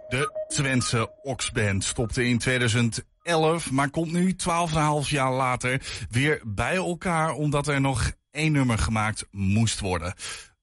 [0.08, 7.34] De Twentse Oxband stopte in 2011, maar komt nu 12,5 jaar later weer bij elkaar
[7.34, 10.14] omdat er nog één nummer gemaakt moest worden.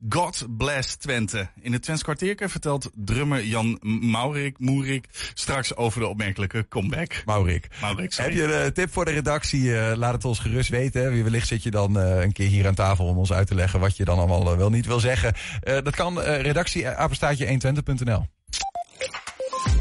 [0.08, 1.48] God Bless Twente.
[1.60, 7.22] In het Twents kwartierke vertelt drummer Jan Maurik, Moerik straks over de opmerkelijke comeback.
[7.24, 7.68] Maurik.
[7.80, 9.62] Maurik Heb je een tip voor de redactie?
[9.62, 11.22] Uh, laat het ons gerust weten.
[11.22, 13.80] Wellicht zit je dan uh, een keer hier aan tafel om ons uit te leggen
[13.80, 15.34] wat je dan allemaal uh, wel niet wil zeggen.
[15.60, 18.26] dat kan redactie apenstaatje 120.nl.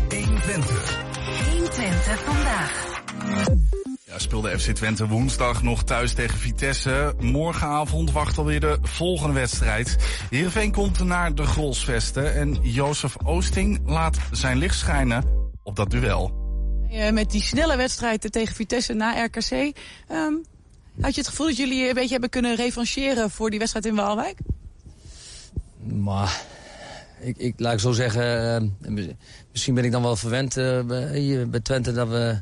[0.09, 1.01] 120.
[1.49, 3.81] 120 vandaag.
[4.13, 7.13] Ja, speelde FC Twente woensdag nog thuis tegen Vitesse.
[7.19, 9.97] Morgenavond wacht alweer de volgende wedstrijd.
[10.29, 15.23] Heerenveen komt naar de Grolsvesten en Jozef Oosting laat zijn licht schijnen
[15.63, 16.31] op dat duel.
[17.11, 19.51] Met die snelle wedstrijd tegen Vitesse na RKC,
[20.11, 20.43] um,
[21.01, 23.95] had je het gevoel dat jullie een beetje hebben kunnen revancheren voor die wedstrijd in
[23.95, 24.37] Waalwijk?
[25.83, 26.41] Maar,
[27.21, 29.09] ik, ik laat ik zo zeggen, uh,
[29.51, 32.41] misschien ben ik dan wel verwend uh, bij, bij Twente dat we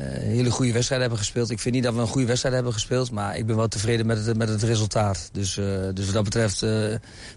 [0.00, 1.50] hele goede wedstrijd hebben gespeeld.
[1.50, 4.06] Ik vind niet dat we een goede wedstrijd hebben gespeeld, maar ik ben wel tevreden
[4.06, 5.28] met het, met het resultaat.
[5.32, 5.64] Dus, uh,
[5.94, 6.70] dus wat dat betreft uh,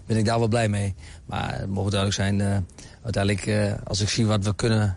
[0.06, 0.94] ben ik daar wel blij mee.
[1.26, 2.66] Maar het mogen duidelijk zijn,
[3.02, 4.96] uiteindelijk als ik zie wat we kunnen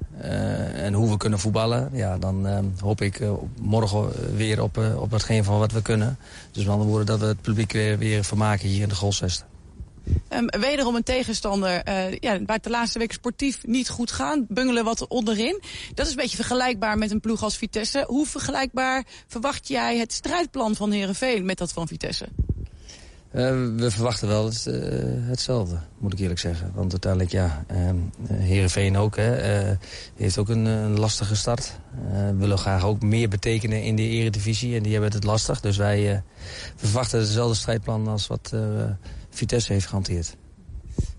[0.73, 2.47] en hoe we kunnen voetballen, ja, dan
[2.79, 3.21] hoop ik
[3.61, 6.17] morgen weer op, op hetgeen van wat we kunnen.
[6.51, 9.48] Dus met andere woorden dat we het publiek weer, weer vermaken hier in de Golsvesten.
[10.33, 14.45] Um, wederom een tegenstander uh, ja, waar het de laatste weken sportief niet goed gaan.
[14.49, 15.61] Bungelen wat onderin.
[15.93, 18.03] Dat is een beetje vergelijkbaar met een ploeg als Vitesse.
[18.07, 22.27] Hoe vergelijkbaar verwacht jij het strijdplan van Heerenveen met dat van Vitesse?
[23.35, 24.75] Uh, we verwachten wel het, uh,
[25.29, 26.71] hetzelfde, moet ik eerlijk zeggen.
[26.75, 27.89] Want uiteindelijk, ja, uh,
[28.27, 29.75] Heerenveen ook, hè,
[30.15, 31.79] heeft ook een, een lastige start.
[32.11, 35.59] we willen graag ook meer betekenen in de eredivisie en die hebben het lastig.
[35.59, 36.23] Dus wij
[36.75, 38.53] verwachten hetzelfde strijdplan als wat
[39.39, 40.35] Vitesse heeft gehanteerd.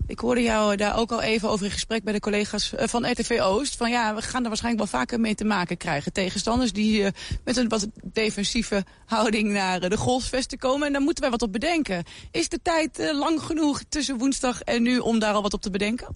[0.07, 3.39] Ik hoorde jou daar ook al even over in gesprek bij de collega's van RTV
[3.41, 3.75] Oost.
[3.75, 6.13] Van ja, we gaan er waarschijnlijk wel vaker mee te maken krijgen.
[6.13, 7.07] Tegenstanders die uh,
[7.43, 10.87] met een wat defensieve houding naar de golfsvesten komen.
[10.87, 12.03] En daar moeten wij wat op bedenken.
[12.31, 15.69] Is de tijd lang genoeg tussen woensdag en nu om daar al wat op te
[15.69, 16.07] bedenken?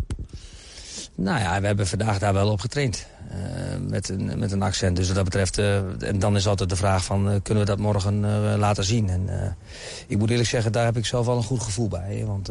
[1.15, 3.05] Nou ja, we hebben vandaag daar wel op getraind.
[3.31, 4.95] Uh, met, een, met een accent.
[4.95, 7.69] Dus wat dat betreft, uh, en dan is altijd de vraag van, uh, kunnen we
[7.69, 8.19] dat morgen
[8.57, 9.09] laten zien?
[9.09, 9.57] En
[10.07, 12.23] ik moet eerlijk zeggen, daar heb ik zelf wel een goed gevoel bij.
[12.25, 12.49] Want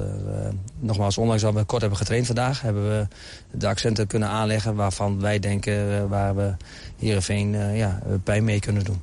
[0.78, 3.06] nogmaals, ondanks dat we kort hebben getraind vandaag, hebben we
[3.50, 6.54] de accenten kunnen aanleggen waarvan wij denken, waar we
[6.98, 9.00] Heerenveen ja, pijn mee kunnen doen.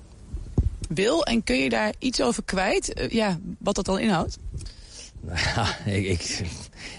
[0.90, 3.06] Wil, en kun je daar iets over kwijt?
[3.10, 4.38] ja, wat dat dan inhoudt?
[5.28, 6.06] Ja, ik,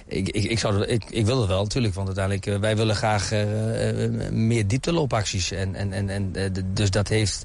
[0.06, 2.96] ik, ik, ik, zou, ik, ik wil het wel natuurlijk, want uiteindelijk uh, wij willen
[2.96, 5.50] graag uh, meer diepteloopacties.
[5.50, 6.32] En, en, en, en,
[6.74, 7.44] dus dat heeft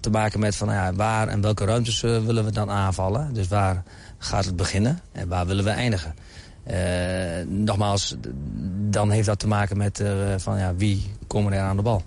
[0.00, 3.34] te maken met van, ja, waar en welke ruimtes willen we dan aanvallen.
[3.34, 3.82] Dus waar
[4.18, 6.14] gaat het beginnen en waar willen we eindigen.
[7.48, 8.16] nogmaals,
[8.90, 10.02] dan heeft dat te maken met
[10.36, 12.02] van, ja, wie komen er aan de bal.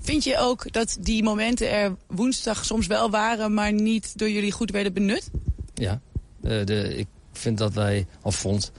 [0.00, 4.52] Vind je ook dat die momenten er woensdag soms wel waren, maar niet door jullie
[4.52, 5.30] goed werden benut?
[5.74, 6.00] Ja,
[6.44, 8.72] de, ik vind dat wij, of vond,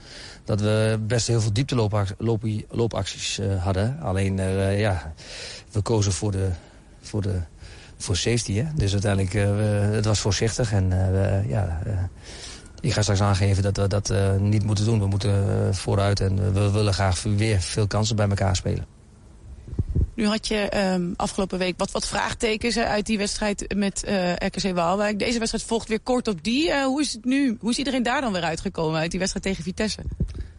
[0.44, 4.00] dat we best heel veel diepteloopacties uh, hadden.
[4.00, 5.14] Alleen, uh, ja,
[5.72, 6.48] we kozen voor de,
[7.00, 7.40] voor de
[7.96, 8.54] voor safety.
[8.54, 8.64] Hè?
[8.74, 9.32] Dus uiteindelijk,
[9.94, 10.72] het was voorzichtig.
[10.72, 10.88] En
[11.48, 11.82] ja,
[12.80, 14.98] ik ga straks aangeven dat we dat niet moeten doen.
[14.98, 18.95] We moeten vooruit en we willen graag weer veel kansen bij elkaar spelen.
[20.16, 24.04] Nu had je um, afgelopen week wat, wat vraagtekens uit die wedstrijd met
[24.38, 25.18] RKC Waalwijk.
[25.18, 26.82] Deze wedstrijd volgt weer kort op die.
[26.82, 27.56] hoe is het nu?
[27.60, 30.00] Hoe is iedereen daar dan weer uitgekomen uit die wedstrijd tegen Vitesse?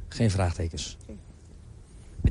[0.08, 0.98] Geen vraagtekens.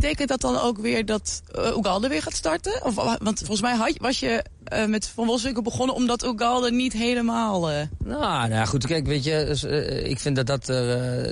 [0.01, 2.85] Betekent dat dan ook weer dat uh, Ugalde weer gaat starten?
[2.85, 6.93] Of, want volgens mij had, was je uh, met Van Wolfswinkel begonnen omdat Ugalde niet
[6.93, 7.71] helemaal...
[7.71, 7.79] Uh...
[8.05, 9.65] Nou, nou goed, kijk, weet je, dus,
[10.05, 10.67] ik vind dat dat,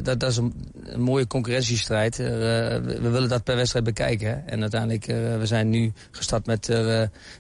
[0.05, 0.55] dat, dat is een,
[0.97, 2.17] mooie concurrentiestrijd.
[2.17, 4.49] we, we willen dat per wedstrijd bekijken.
[4.49, 6.69] En uiteindelijk, we zijn nu gestart met,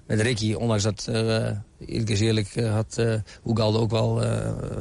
[0.07, 1.09] met Ricky, ondanks dat,
[1.87, 3.03] eerlijk is eerlijk, had
[3.47, 4.23] Ugalde ook wel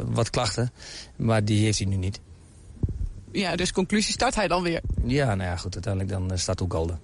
[0.05, 0.71] wat klachten.
[1.15, 2.19] Maar die heeft hij nu niet
[3.34, 4.81] ja, dus conclusie start hij dan weer?
[5.05, 5.73] Ja, nou ja, goed.
[5.73, 6.99] Uiteindelijk dan uh, staat ook Golden.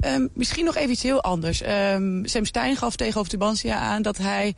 [0.00, 1.62] Um, misschien nog even iets heel anders.
[1.66, 4.54] Um, Sam Stein gaf tegenover Tubantia aan dat hij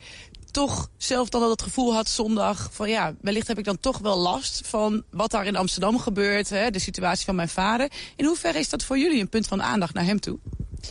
[0.51, 2.69] toch zelf dan al het gevoel had zondag...
[2.71, 6.49] van ja, wellicht heb ik dan toch wel last van wat daar in Amsterdam gebeurt...
[6.49, 7.91] Hè, de situatie van mijn vader.
[8.15, 10.39] In hoeverre is dat voor jullie een punt van aandacht naar hem toe?
[10.41, 10.85] Uh,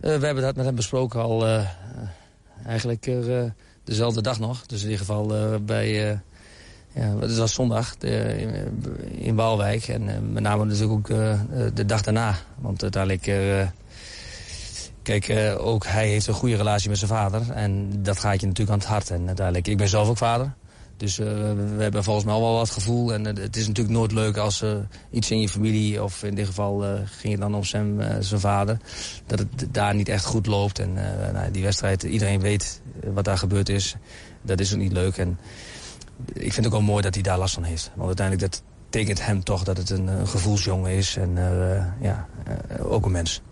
[0.00, 1.68] we hebben dat met hem besproken al uh,
[2.66, 3.44] eigenlijk uh,
[3.84, 4.66] dezelfde dag nog.
[4.66, 6.20] Dus in ieder geval bij
[6.96, 7.96] ja, het was zondag
[9.10, 9.88] in Waalwijk.
[9.88, 11.34] En uh, met name natuurlijk ook uh,
[11.74, 12.36] de dag daarna.
[12.58, 13.26] Want uiteindelijk...
[13.26, 13.66] Uh,
[15.02, 17.50] kijk, ook hij heeft een goede relatie met zijn vader.
[17.50, 19.10] En dat gaat je natuurlijk aan het hart.
[19.10, 20.54] En uiteindelijk, ik ben zelf ook vader.
[20.96, 23.12] Dus we hebben volgens mij al wel wat gevoel.
[23.12, 24.64] En het is natuurlijk nooit leuk als
[25.10, 26.02] iets in je familie...
[26.02, 28.78] of in dit geval ging het dan om zijn, zijn vader...
[29.26, 30.78] dat het daar niet echt goed loopt.
[30.78, 30.92] En
[31.32, 32.80] nou, die wedstrijd, iedereen weet
[33.12, 33.96] wat daar gebeurd is.
[34.42, 35.16] Dat is ook niet leuk.
[35.16, 35.38] En
[36.32, 37.90] ik vind het ook wel mooi dat hij daar last van heeft.
[37.94, 41.16] Want uiteindelijk dat tekent hem toch dat het een, een gevoelsjongen is.
[41.16, 43.42] En uh, ja, uh, ook een mens.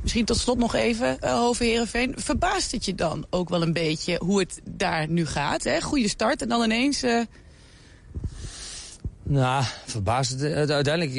[0.00, 2.14] Misschien tot slot nog even uh, over Heerenveen.
[2.16, 5.64] Verbaast het je dan ook wel een beetje hoe het daar nu gaat?
[5.64, 5.80] Hè?
[5.80, 7.04] Goede start en dan ineens...
[9.22, 10.70] Nou, verbaast het.
[10.70, 11.14] Uiteindelijk,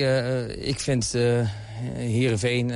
[0.57, 1.11] ik vind
[1.93, 2.71] Heerenveen,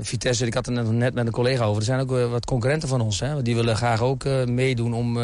[0.00, 0.46] Vitesse...
[0.46, 1.78] Ik had het net met een collega over.
[1.78, 3.20] Er zijn ook wat concurrenten van ons.
[3.20, 3.42] Hè?
[3.42, 5.18] Die willen graag ook meedoen om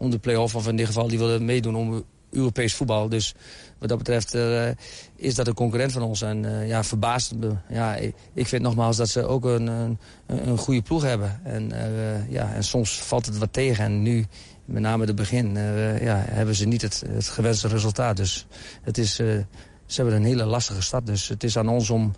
[0.00, 0.54] om de play-off.
[0.54, 3.08] Of in dit geval, die willen meedoen om Europees voetbal.
[3.08, 3.34] Dus
[3.78, 4.68] wat dat betreft uh,
[5.16, 6.22] is dat een concurrent van ons.
[6.22, 7.52] En uh, ja, verbaast me.
[7.68, 7.96] Ja,
[8.34, 11.40] ik vind nogmaals dat ze ook een, een, goede ploeg hebben.
[11.44, 13.84] En, uh, ja, en soms valt het wat tegen.
[13.84, 14.26] En nu,
[14.64, 15.54] met name het begin,
[16.00, 18.16] ja, hebben ze niet het, het gewenste resultaat.
[18.16, 18.46] Dus
[18.82, 19.46] het is, ze
[19.86, 21.06] hebben een hele lastige stad.
[21.06, 22.12] Dus het is aan ons om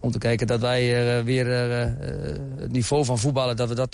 [0.00, 1.84] om te kijken dat wij uh, weer uh,
[2.56, 3.92] het niveau van voetballen, dat we dat,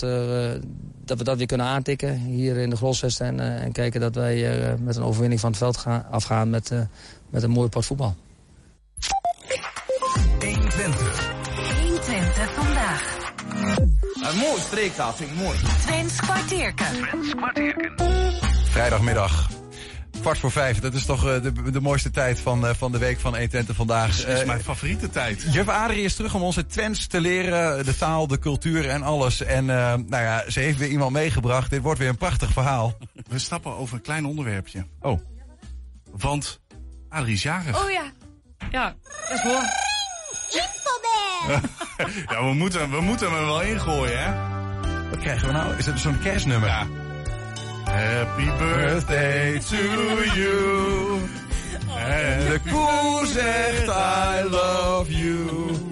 [1.05, 3.21] dat we dat weer kunnen aantikken hier in de Grolsvest.
[3.21, 6.73] En, en kijken dat wij met een overwinning van het veld gaan, afgaan met,
[7.31, 8.15] met een mooi pot voetbal.
[10.41, 11.33] 120.
[11.83, 13.33] 120 vandaag.
[14.31, 15.59] Een mooi streektaal, vind ik mooi.
[15.87, 16.87] Twents kwartierken.
[16.87, 17.93] Twents kwartierken.
[18.65, 19.54] Vrijdagmiddag
[20.25, 20.81] kwart voor vijf.
[20.81, 23.75] Dat is toch uh, de, de mooiste tijd van, uh, van de week van Etente
[23.75, 24.17] vandaag.
[24.17, 25.47] Dat is uh, mijn favoriete tijd.
[25.51, 27.85] Juf Adrie is terug om onze Twents te leren.
[27.85, 29.43] De taal, de cultuur en alles.
[29.43, 31.71] En nou ja, ze heeft weer iemand meegebracht.
[31.71, 32.97] Dit wordt weer een prachtig verhaal.
[33.29, 34.87] We stappen over een klein onderwerpje.
[35.01, 35.21] Oh.
[36.11, 36.61] Want
[37.09, 37.85] Adrie is jarig.
[37.85, 38.13] Oh ja.
[38.71, 38.95] Ja,
[39.29, 39.63] dat is hoor.
[42.31, 44.33] ja, we moeten, we moeten hem er wel ingooien, hè?
[45.11, 45.77] Wat krijgen we nou?
[45.77, 46.69] Is het zo'n kerstnummer?
[46.69, 47.04] Ja.
[47.95, 49.77] Happy birthday to
[50.35, 51.21] you.
[51.97, 55.84] En de koe zegt I love you.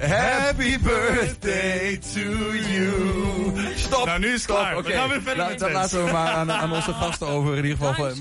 [0.00, 2.20] Happy birthday to
[2.54, 3.72] you.
[3.76, 4.04] Stop.
[4.06, 4.56] Nou, nu is het Stop.
[4.56, 4.76] klaar.
[4.76, 5.92] Oké, We gaan weer verder La- met dan Twents.
[5.92, 7.56] laten we maar aan, aan onze gasten over.
[7.56, 8.18] In ieder geval met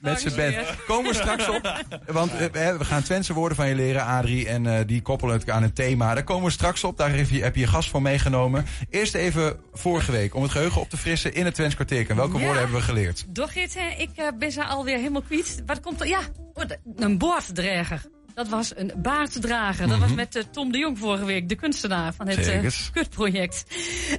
[0.00, 0.56] lang band.
[0.86, 1.84] Komen we straks op.
[2.06, 4.48] Want eh, we gaan Twentse woorden van je leren, Adrie.
[4.48, 6.14] En eh, die koppelen het aan een thema.
[6.14, 6.96] Daar komen we straks op.
[6.96, 8.66] Daar heb je, heb je gast voor meegenomen.
[8.90, 10.34] Eerst even vorige week.
[10.34, 12.10] Om het geheugen op te frissen in het Twents kwartier.
[12.10, 12.42] En welke Ja.
[12.42, 13.24] woorden hebben we geleerd?
[13.28, 15.62] Dogit, hè, ik eh, ben ze alweer helemaal kwijt.
[15.66, 16.06] Wat komt er?
[16.06, 16.20] Ja,
[16.54, 16.64] oh,
[16.96, 18.02] een boorddrager.
[18.34, 19.88] Dat was een baarddrager.
[19.88, 22.90] Dat was met eh, Tom de Jong vorige week, de kunstenaar van het Zekers.
[22.92, 23.64] kutproject.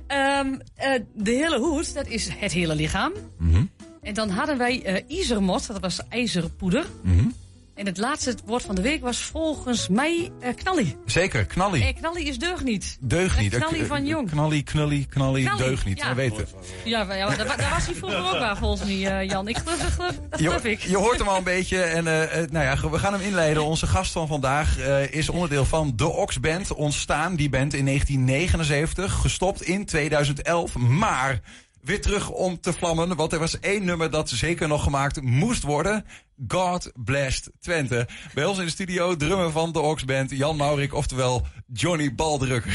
[0.08, 3.14] Ehm, eh, de hele hoed, dat is het hele lichaam.
[3.38, 3.66] Mhm.
[4.02, 6.86] En dan hadden wij ijzermot, dat was ijzerpoeder.
[7.02, 7.28] Mhm.
[7.76, 10.96] En het laatste woord van de week was volgens mij eh knallie.
[11.06, 11.84] Zeker, knallie.
[11.84, 12.98] Eh, knallie is deugd niet.
[13.00, 13.54] Deugd niet.
[13.54, 14.30] Eh, knallie van jong.
[14.30, 15.98] Knallie, knallie, knallie, Knallie, deugd niet.
[15.98, 16.10] ja.
[16.10, 16.48] We weten.
[16.84, 19.48] Ja, ja daar, wa- daar was hij vroeger ook wel volgens mij, Jan.
[19.48, 20.80] Ik geloof, dat geloof, dat geloof Je, ik.
[20.80, 21.82] je hoort hem al een beetje.
[21.82, 22.04] En
[22.52, 23.64] nou ja, we gaan hem inleiden.
[23.66, 24.78] Onze gast van vandaag
[25.10, 26.74] is onderdeel van de Ox Band.
[26.74, 29.14] Ontstaan, die band in 1979.
[29.22, 30.76] Gestopt in 2011.
[30.78, 31.40] Maar
[31.84, 33.16] weer terug om te vlammen.
[33.16, 36.06] Want er was één nummer dat zeker nog gemaakt moest worden.
[36.48, 38.08] God Blessed Twente.
[38.34, 42.50] Bij ons in de studio, drummer van de Ox Band, Jan Maurik, oftewel Johnny wat,
[42.50, 42.66] hè?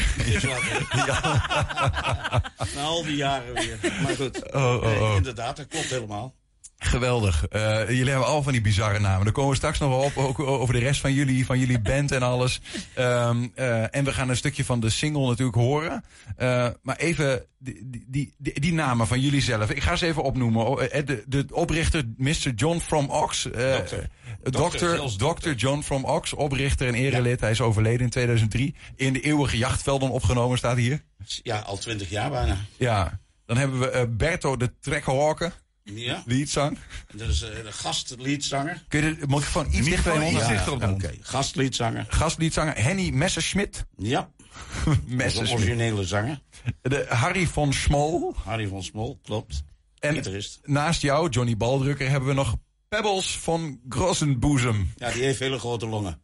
[2.75, 3.77] Na al die jaren weer.
[4.03, 5.15] Maar goed, Oh, oh, eh, oh.
[5.15, 6.35] inderdaad, dat klopt helemaal.
[6.79, 7.47] Geweldig.
[7.47, 9.23] Eh, jullie hebben al van die bizarre namen.
[9.23, 11.79] Daar komen we straks nog wel op, ook over de rest van jullie, van jullie
[11.79, 12.61] band en alles.
[12.93, 16.03] Ehm, eh, en we gaan een stukje van de single natuurlijk horen.
[16.37, 19.71] Eh, maar even die, die, die, die, namen van jullie zelf.
[19.71, 20.75] Ik ga ze even opnoemen.
[21.05, 22.51] De, de oprichter Mr.
[22.55, 23.43] John from Ox.
[23.43, 24.09] Dokter.
[24.43, 24.51] Dr.
[24.51, 25.51] Dokter, zelfs Dr.
[25.51, 27.39] John from Ox, oprichter en erelid.
[27.39, 28.75] Hij is overleden in 2003.
[28.95, 31.01] In de eeuwige jachtvelden opgenomen, staat hier.
[31.43, 32.57] Ja, al twintig jaar bijna.
[32.77, 33.19] Ja.
[33.45, 35.53] Dan hebben we Berto de Trekkerhawker,
[35.93, 36.77] Ja, leadzang.
[37.15, 38.83] dat is eh, de gastliedzanger.
[38.87, 42.05] Kun je de microfoon iets dichter bij Oké, gastliedzanger.
[42.09, 43.85] Gastliedzanger Henny Messerschmidt.
[43.97, 44.29] Ja,
[45.05, 45.51] Messerschmidt.
[45.61, 46.39] originele zanger.
[46.81, 48.35] De Harry van Smol.
[48.43, 49.63] Harry van Smol, klopt.
[49.99, 50.23] En
[50.63, 52.55] naast jou, Johnny Baldrukker, hebben we nog
[52.89, 54.93] Pebbles van Grossenboezem.
[54.95, 56.21] Ja, die heeft hele grote longen.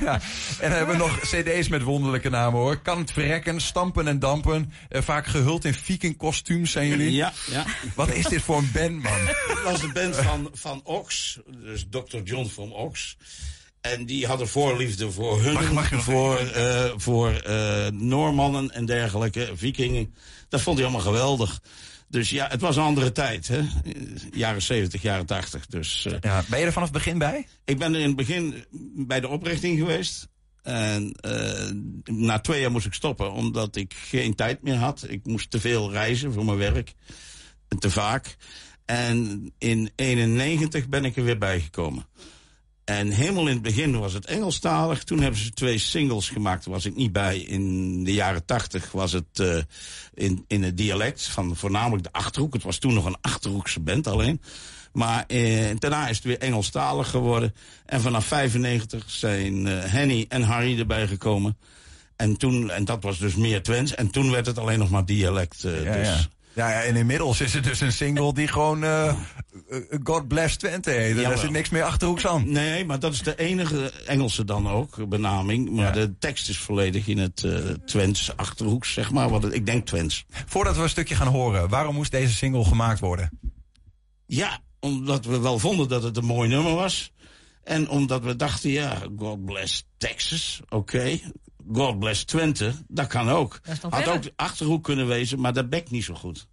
[0.00, 0.20] Ja,
[0.60, 2.76] en dan hebben we nog cd's met wonderlijke namen hoor.
[2.82, 4.72] Kan het verrekken, stampen en dampen.
[4.88, 7.12] Eh, vaak gehuld in vikingkostuums zijn jullie.
[7.12, 7.64] Ja, ja.
[7.94, 9.26] Wat is dit voor een band, man?
[9.48, 12.18] Dat was de band van, van Ox, dus Dr.
[12.24, 13.16] John van Ox.
[13.80, 20.14] En die hadden voorliefde voor hun, Mag- voor, eh, voor eh, Noormannen en dergelijke, vikingen.
[20.48, 21.60] Dat vond hij allemaal geweldig.
[22.10, 23.60] Dus ja, het was een andere tijd, hè?
[24.32, 25.66] Jaren 70, jaren 80.
[25.66, 27.46] Dus eh, Ja, ben je er vanaf het begin bij?
[27.64, 28.64] ik ben er in het begin
[29.06, 30.28] bij de oprichting geweest.
[30.62, 31.70] En eh,
[32.04, 35.04] na twee jaar moest ik stoppen, omdat ik geen tijd meer had.
[35.08, 36.94] Ik moest te veel reizen voor mijn werk.
[37.68, 38.36] En te vaak.
[38.84, 42.06] En in 91 ben ik er weer bijgekomen.
[42.90, 45.04] En helemaal in het begin was het Engelstalig.
[45.04, 46.64] Toen hebben ze twee singles gemaakt.
[46.64, 47.38] Daar was ik niet bij.
[47.38, 49.56] In de jaren 80 was het eh,
[50.14, 52.52] in, in het dialect van voornamelijk de Achterhoek.
[52.52, 54.40] Het was toen nog een Achterhoekse band alleen.
[54.92, 57.54] Maar eh, daarna is het weer Engelstalig geworden.
[57.86, 61.56] En vanaf 95 zijn eh, Henny en Harry erbij gekomen.
[62.16, 63.94] En, toen, en dat was dus meer Twents.
[63.94, 65.60] En toen werd het alleen nog maar dialect.
[65.62, 66.08] Ja, dus.
[66.08, 66.20] ja.
[66.54, 69.16] Ja, ja, en inmiddels is het dus een single die gewoon eh, eh,
[70.02, 71.16] God Bless Twente heet.
[71.16, 72.52] Daar zit niks meer achterhoeks aan.
[72.52, 75.70] Nee, maar dat is de enige Engelse dan ook, benaming.
[75.70, 75.90] Maar Ja.
[76.06, 77.52] de tekst is volledig in het eh
[77.84, 79.28] Twents achterhoeks, zeg maar.
[79.30, 80.24] Wat het, ik denk Twents.
[80.46, 83.38] Voordat we een stukje gaan horen, waarom moest deze single gemaakt worden?
[84.26, 87.12] Ja, omdat we wel vonden dat het een mooi nummer was.
[87.64, 91.18] En omdat we dachten, ja, God bless Texas, oké.
[91.72, 93.60] God bless Twente, dat kan ook.
[93.64, 94.12] Dat Had verder.
[94.14, 96.46] ook de Achterhoek kunnen wezen, maar dat bekt niet zo goed.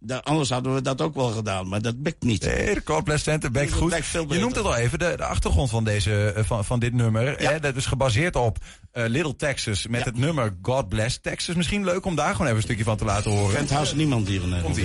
[0.00, 2.44] Da- anders hadden we dat ook wel gedaan, maar dat bekt niet.
[2.44, 3.90] Nee, de God Bless Twente bekt goed.
[3.90, 6.78] bekt veel Je noemt het al even, de, de achtergrond van, deze, eh, van, van
[6.78, 7.36] dit nummer.
[7.36, 8.58] Hè, dat is gebaseerd op
[8.92, 11.54] eh, Little Texas met het nummer God Bless Texas.
[11.54, 13.54] Misschien leuk om daar gewoon even een stukje van te laten horen.
[13.54, 14.78] Kent haast niemand hier in Nederland.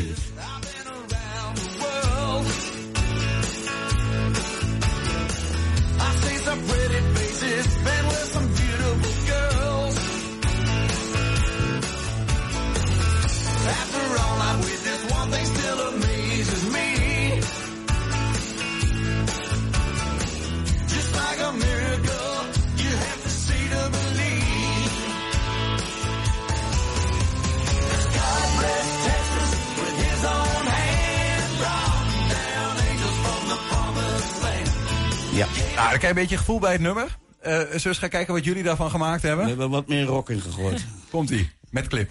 [35.34, 35.46] Ja.
[35.76, 37.18] Nou, dan krijg je een beetje gevoel bij het nummer.
[37.40, 39.48] Eh zullen we eens gaan kijken wat jullie daarvan gemaakt We hebben?
[39.48, 40.86] hebben wat meer rock in gegooid.
[41.12, 42.10] Komt-ie, met clip.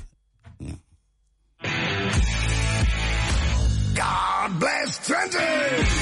[3.94, 6.01] God bless Twente!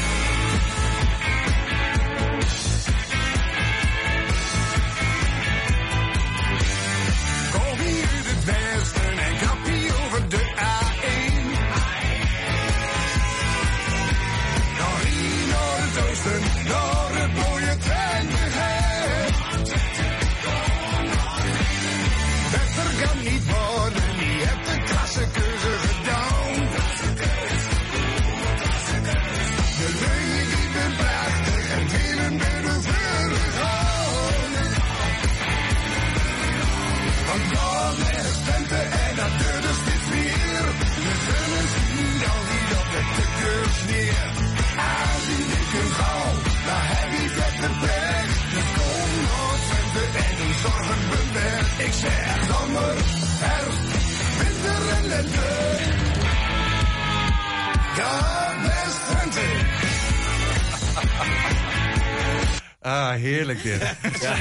[62.81, 63.97] Ah, heerlijk dit.
[64.21, 64.37] ja.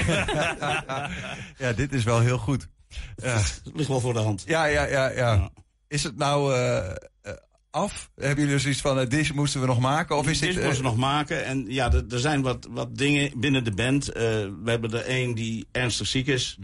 [1.57, 2.67] ja, dit is wel heel goed.
[3.15, 3.37] Ja.
[3.37, 4.43] Het ligt wel voor de hand.
[4.45, 5.49] Ja, ja, ja, ja.
[5.87, 6.93] Is het nou eh, eh,
[7.69, 8.09] af?
[8.15, 10.17] Hebben jullie zoiets van, uh, deze moesten we nog maken?
[10.17, 10.63] Of is dit dit...
[10.63, 11.45] moesten we nog maken.
[11.45, 14.09] En ja, er, er zijn wat, wat dingen binnen de band.
[14.09, 14.21] Eh,
[14.63, 16.57] we hebben er één die ernstig ziek is.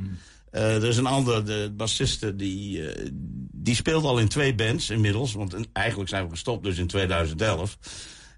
[0.52, 3.10] Eh, er is een ander, de bassiste, die, eh,
[3.52, 5.34] die speelt al in twee bands inmiddels.
[5.34, 7.78] Want eigenlijk zijn we gestopt dus in 2011.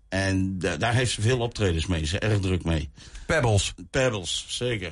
[0.09, 2.05] En da- daar heeft ze veel optredens mee.
[2.05, 2.89] Ze is erg druk mee.
[3.28, 3.73] Pebbles.
[3.89, 4.91] Pebbles, zeker.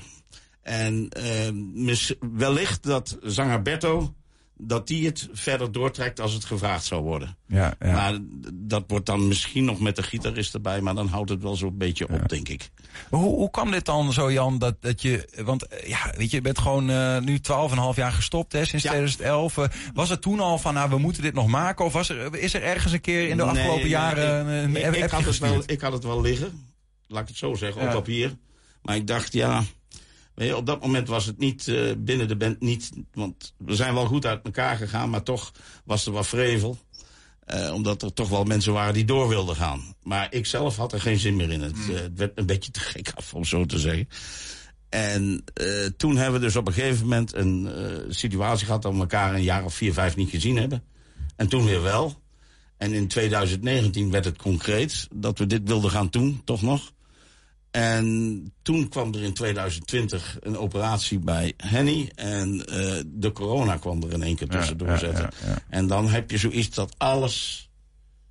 [0.61, 4.13] En eh, mis- wellicht dat zanger Berto...
[4.57, 7.37] dat die het verder doortrekt als het gevraagd zou worden.
[7.47, 7.91] Ja, ja.
[7.91, 8.17] Maar
[8.53, 10.81] dat wordt dan misschien nog met de gitarist erbij...
[10.81, 12.69] maar dan houdt het wel zo'n beetje op, denk ik.
[13.09, 15.29] Hoe, hoe kwam dit dan zo, Jan, dat, dat je...
[15.43, 18.85] Want eh, ja, weet je, je bent gewoon eh, nu 12,5 jaar gestopt, hè, sinds
[18.85, 19.57] 2011.
[19.57, 21.85] Eh, was het toen al van, nou, we moeten dit nog maken?
[21.85, 24.75] Of was er, is er ergens een keer in de Nee, afgelopen jaren ik, een
[24.75, 26.73] ik, appje ik had het wel, ik had het wel liggen.
[27.15, 28.35] Laat ik het zo zeggen, op papier.
[28.81, 29.63] Maar ik dacht, ja...
[30.35, 32.91] je, op dat moment was het niet eh, binnen de band niet...
[33.13, 35.51] Want we zijn wel goed uit elkaar gegaan, maar toch
[35.83, 36.77] was er wat vrevel.
[37.39, 39.95] Eh, omdat er toch wel mensen waren die door wilden gaan.
[40.03, 41.61] Maar ik zelf had er geen zin meer in.
[41.61, 41.95] Het, Hmm.
[41.95, 44.07] eh, het werd een beetje te gek af, om zo te zeggen.
[44.89, 45.43] En
[45.97, 47.69] toen hebben we dus op een gegeven moment een
[48.09, 48.81] situatie gehad...
[48.81, 50.83] dat we elkaar een jaar of vier, vijf niet gezien hebben.
[51.35, 52.23] En toen weer wel.
[52.77, 56.93] En in 2019 werd het concreet dat we dit wilden gaan doen, toch nog.
[57.75, 62.11] En toen kwam er in 2020 een operatie bij Henny.
[62.15, 65.29] En eh, de corona kwam er in één keer tussendoor ja, zetten.
[65.41, 65.57] ja, ja.
[65.69, 67.69] En dan heb je zoiets dat alles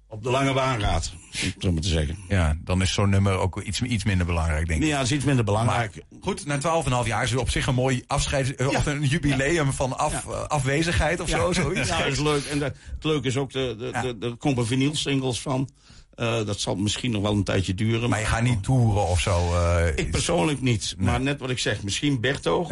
[0.08, 2.16] op de lange baan gaat, om het zo maar te zeggen.
[2.28, 4.88] Ja, dan is zo'n nummer ook iets, iets minder belangrijk, denk ik.
[4.88, 5.94] Ja, dat is iets minder belangrijk.
[6.10, 6.58] Maar goed, na
[7.02, 8.54] 12,5 jaar is het op zich een mooi afscheid...
[8.54, 11.52] eh, of een jubileum van af, eh, afwezigheid of zo.
[11.52, 11.88] Zoiets.
[11.88, 12.44] Ja, dat is leuk.
[12.44, 15.68] En dat, het leuke is ook, de, de, de, er komen vinyl singles van.
[16.14, 18.08] Eh, dat zal misschien nog wel een tijdje duren.
[18.10, 19.54] Maar je gaat niet toeren of zo.
[19.54, 20.94] eh, Ik persoonlijk niet.
[20.98, 22.66] Maar net wat ik zeg, misschien Berto.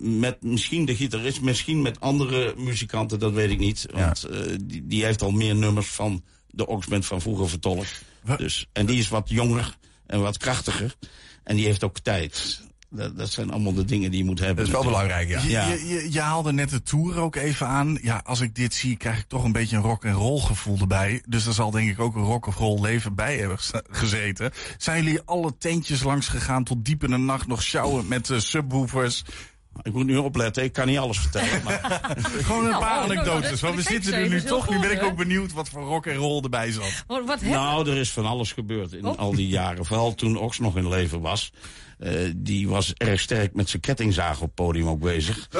[0.00, 3.86] Met misschien de gitarist, misschien met andere muzikanten, dat weet ik niet.
[3.92, 8.02] Want eh, die, die heeft al meer nummers van de Oxband van vroeger vertolkt.
[8.36, 10.94] Dus, en die is wat jonger en wat krachtiger.
[11.44, 12.60] En die heeft ook tijd.
[12.90, 14.56] Dat, dat zijn allemaal de dingen die je moet hebben.
[14.56, 15.40] Dat is wel belangrijk, ja.
[15.42, 15.68] ja.
[15.68, 17.98] Je, je, je haalde net de tour ook even aan.
[18.02, 20.78] Ja, als ik dit zie, krijg ik toch een beetje een rock en roll gevoel
[20.78, 21.22] erbij.
[21.28, 24.50] Dus er zal denk ik ook een rock of roll leven bij hebben gez- gezeten.
[24.78, 28.38] Zijn jullie alle tentjes langs gegaan tot diep in de nacht nog sjouwen met uh,
[28.38, 29.24] subwoofers?
[29.82, 31.62] Ik moet nu opletten, ik kan niet alles vertellen.
[31.64, 32.00] Maar...
[32.44, 33.60] Gewoon een Nou, paar oh, anekdotes.
[33.60, 34.68] want we zitten er nu toch.
[34.70, 37.04] Nu ben ik ook benieuwd wat voor rock en roll erbij zat.
[37.26, 39.18] Wat, Nou, er is van alles gebeurd in Oh.
[39.18, 39.84] al die jaren.
[39.84, 41.52] Vooral toen Ox nog in leven was.
[41.98, 45.48] Eh, die was erg sterk met zijn kettingzaag op het podium ook bezig.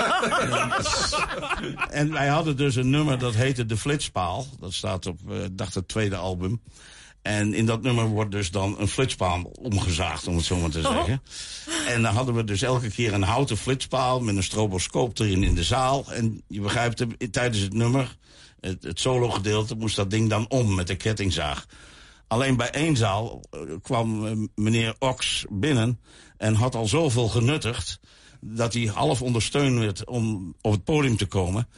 [1.90, 4.46] en wij hadden dus een nummer dat heette De Flitspaal.
[4.60, 6.60] Dat staat op, eh, dacht het tweede album.
[7.26, 10.80] En in dat nummer wordt dus dan een flitspaal omgezaagd, om het zo maar te
[10.80, 11.22] zeggen.
[11.86, 15.54] En dan hadden we dus elke keer een houten flitspaal met een stroboscoop erin in
[15.54, 16.12] de zaal.
[16.12, 18.16] En je begrijpt, tijdens het nummer,
[18.60, 21.66] het, het solo-gedeelte, moest dat ding dan om met de kettingzaag.
[22.26, 26.00] Alleen bij één zaal eh, kwam eh, meneer Ox binnen
[26.36, 28.00] en had al zoveel genuttigd...
[28.40, 31.68] dat hij half ondersteund werd om op het podium te komen.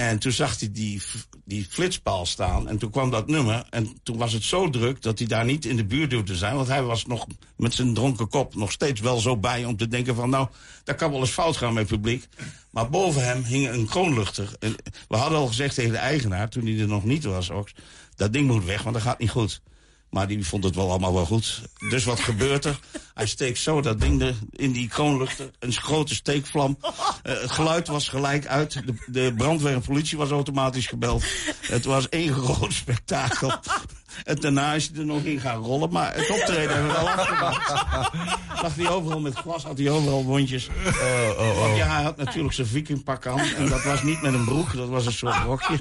[0.00, 1.02] En toen zag hij die,
[1.44, 3.66] die flitspaal staan en toen kwam dat nummer.
[3.70, 6.54] En toen was het zo druk dat hij daar niet in de buurt durfde zijn.
[6.54, 7.26] Want hij was nog
[7.56, 10.30] met zijn dronken kop nog steeds wel zo bij om te denken van...
[10.30, 10.48] nou,
[10.84, 12.28] dat kan wel eens fout gaan met publiek.
[12.70, 14.52] Maar boven hem hing een kroonluchter.
[14.58, 14.74] En
[15.08, 17.50] we hadden al gezegd tegen de eigenaar, toen hij er nog niet was...
[17.50, 17.74] Ox,
[18.16, 19.60] dat ding moet weg, want dat gaat niet goed.
[20.10, 21.62] Maar die vond het wel allemaal wel goed.
[21.88, 22.78] Dus wat gebeurt er?
[23.14, 25.50] Hij steekt zo dat ding er in die kroonluchter.
[25.58, 26.78] Een grote steekvlam.
[27.22, 28.72] Eh, het geluid was gelijk uit.
[28.72, 31.24] De, de brandweer en politie was automatisch gebeld.
[31.60, 33.52] Het was één groot spektakel.
[34.24, 35.90] En daarna is hij er nog in gaan rollen.
[35.90, 37.68] Maar het optreden hebben we wel afgemaakt.
[38.62, 40.68] Lag hij overal met glas, had hij overal wondjes.
[41.36, 43.38] Want ja, hij had natuurlijk zijn vikingpak aan.
[43.38, 45.80] En dat was niet met een broek, dat was een soort rokje.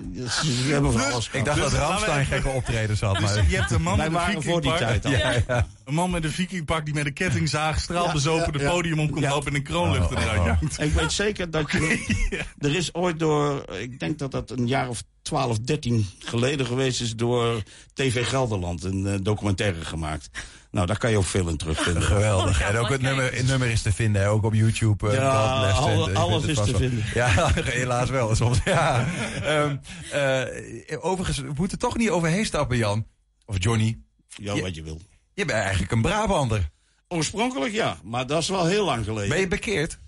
[0.00, 3.18] Dus we hebben van alles Ik dacht Dus dat Ramstein gekke optredens had.
[3.18, 3.50] Dus Maar...
[3.50, 5.12] je hebt een man Wij met een waren voor die vikingpak.
[5.12, 5.66] Ja, ja.
[5.84, 8.70] Een man met een vikingpak die met een kettingzaag straalbezopen de ja.
[8.70, 10.80] podium om komt lopen en een kroonluchter eruit hangt.
[10.80, 12.04] Ik weet zeker dat je...
[12.58, 13.64] Er is ooit door...
[13.78, 17.16] Ik denk dat dat een jaar of 12, 13 geleden geweest is...
[17.16, 17.62] door
[17.94, 20.30] TV Gelderland een eh, documentaire gemaakt.
[20.76, 22.02] Nou, daar kan je ook veel in terugvinden.
[22.12, 22.60] Geweldig.
[22.60, 25.08] En ook het nummer, het nummer is te vinden, hè, ook op YouTube.
[25.08, 25.30] eh, Ja,
[25.70, 27.04] alle- En, alles is te wel- vinden.
[27.14, 28.58] Ja, helaas wel soms.
[28.64, 29.06] Ja.
[29.42, 29.76] Ehm,
[30.12, 33.06] eh, overigens, we moeten toch niet overheen stappen, Jan.
[33.46, 33.98] Of Johnny.
[34.28, 35.00] Ja, Je- wat je wil.
[35.34, 36.70] Je bent eigenlijk een Brabander.
[37.08, 39.28] Oorspronkelijk ja, maar dat is wel heel lang geleden.
[39.28, 39.98] Ben je bekeerd?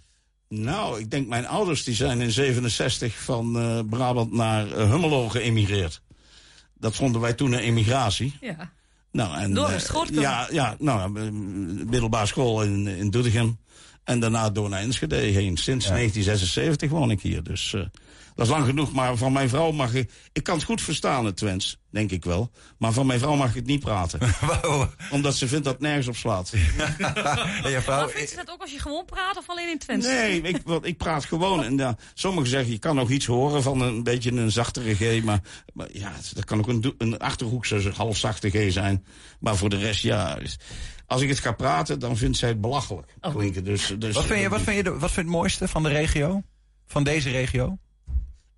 [0.49, 6.03] Nou, ik denk mijn ouders die zijn in 67 van eh, Brabant naar Hummelo geëmigreerd.
[6.75, 8.37] Dat vonden wij toen een emigratie.
[8.41, 8.73] Ja.
[9.13, 10.09] Nou, en, Door eh.
[10.11, 11.31] Ja, ja nou, eh,
[11.87, 13.59] middelbare school in, in Doetinchem.
[14.05, 15.57] En daarna door naar Enschede heen.
[15.57, 17.43] Sinds 1976 woon ik hier.
[17.43, 17.81] Dus eh,
[18.39, 18.93] dat is lang genoeg.
[18.93, 20.11] Maar van mijn vrouw mag ik...
[20.33, 21.79] Ik kan het goed verstaan, het Twents.
[21.91, 22.51] Denk ik wel.
[22.79, 24.21] Maar van mijn vrouw mag ik het niet praten.
[25.11, 26.51] Omdat ze vindt dat het nergens op slaat.
[26.51, 27.99] je vrouw...
[27.99, 30.07] Maar vindt ze dat ook als je gewoon praat of alleen in Twents?
[30.07, 31.63] Nee, ik, want ik praat gewoon.
[31.63, 35.23] En ja, sommigen zeggen, je kan nog iets horen van een beetje een zachtere G.
[35.23, 35.41] Maar,
[35.73, 39.05] maar ja, dat kan ook een, een achterhoekse halfzachte G zijn.
[39.41, 40.39] Maar voor de rest, ja...
[41.07, 43.65] Als ik het ga praten, dan vindt zij het belachelijk klinken.
[43.65, 45.83] Dus, dus, Wat vind je, wat vind je, de, wat vind je het mooiste van
[45.83, 46.43] de regio?
[46.87, 47.79] Van deze regio?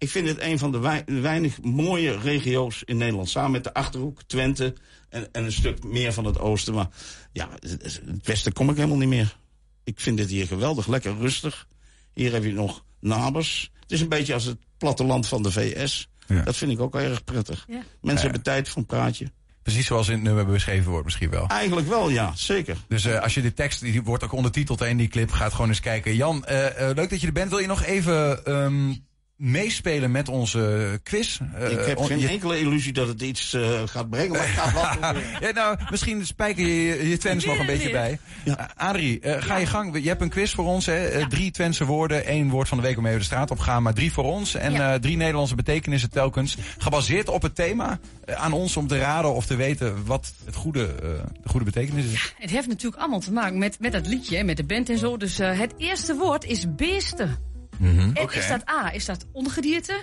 [0.00, 3.28] Ik vind het een van de wei- weinig mooie regio's in Nederland.
[3.28, 4.74] Samen met de Achterhoek, Twente
[5.08, 6.74] en, en een stuk meer van het oosten.
[6.74, 6.88] Maar
[7.32, 9.36] ja, het het westen kom ik helemaal niet meer.
[9.84, 11.66] Ik vind dit hier geweldig, lekker rustig.
[12.12, 13.70] Hier heb je nog nabers.
[13.80, 16.08] Het is een beetje als het platteland van de VS.
[16.44, 17.64] Dat vind ik ook erg prettig.
[17.68, 17.74] Ja.
[17.74, 18.20] Mensen Ja.
[18.20, 19.30] hebben tijd voor een praatje.
[19.62, 21.46] Precies zoals in het nummer beschreven wordt misschien wel.
[21.46, 22.76] Eigenlijk wel, ja, zeker.
[22.88, 25.68] Dus eh, als je de tekst, die wordt ook ondertiteld in die clip, gaat gewoon
[25.68, 26.16] eens kijken.
[26.16, 27.50] Jan, eh, eh, leuk dat je er bent.
[27.50, 28.94] Wil je nog even ehm,
[29.40, 31.38] meespelen met onze quiz?
[31.54, 34.40] Eh, ik heb on- geen je- enkele illusie dat het iets eh, gaat brengen, maar
[34.46, 34.82] ik ga het wel
[35.12, 35.22] proberen.
[35.40, 38.18] ja, nou, misschien spijker je je, Twents nog een beetje bij.
[38.44, 40.02] Uh, Adrie, eh, ga je gang.
[40.02, 40.86] Je hebt een quiz voor ons.
[40.86, 41.06] Hè?
[41.06, 43.62] Eh, Drie Twentse woorden, één woord van de week om even de straat op te
[43.62, 43.82] gaan.
[43.82, 44.92] Maar drie voor ons en Ja.
[44.94, 46.56] eh, drie Nederlandse betekenissen telkens.
[46.78, 47.98] Gebaseerd op het thema.
[48.24, 51.00] eh, aan ons om te raden of te weten wat het goede, eh,
[51.42, 52.34] de goede betekenis is.
[52.38, 55.16] Het heeft natuurlijk allemaal te maken met, met dat liedje, met de band en zo.
[55.16, 57.36] Dus eh, het eerste woord is beesten.
[57.80, 58.38] En Oké.
[58.38, 60.00] is dat A, is dat ongedierte?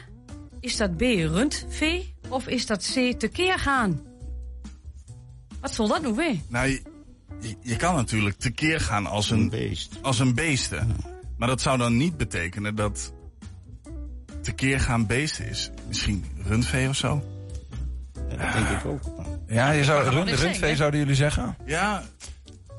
[0.60, 2.16] Is dat B, rundvee?
[2.30, 4.02] Of is dat C, tekeer gaan?
[5.62, 6.36] Wat zal dat nou weer?
[6.48, 6.82] Nou,
[7.62, 9.98] je, kan natuurlijk tekeer gaan als een, beest.
[10.02, 10.96] Als een beesten.
[11.38, 13.14] Maar dat zou dan niet betekenen dat
[14.42, 15.70] tekeer gaan beesten is.
[15.88, 17.24] Misschien rundvee of zo?
[18.14, 19.02] dat denk ik ook.
[19.48, 21.58] Ja, je zou, rund, rundvee zouden jullie zeggen?
[21.66, 22.04] Ja.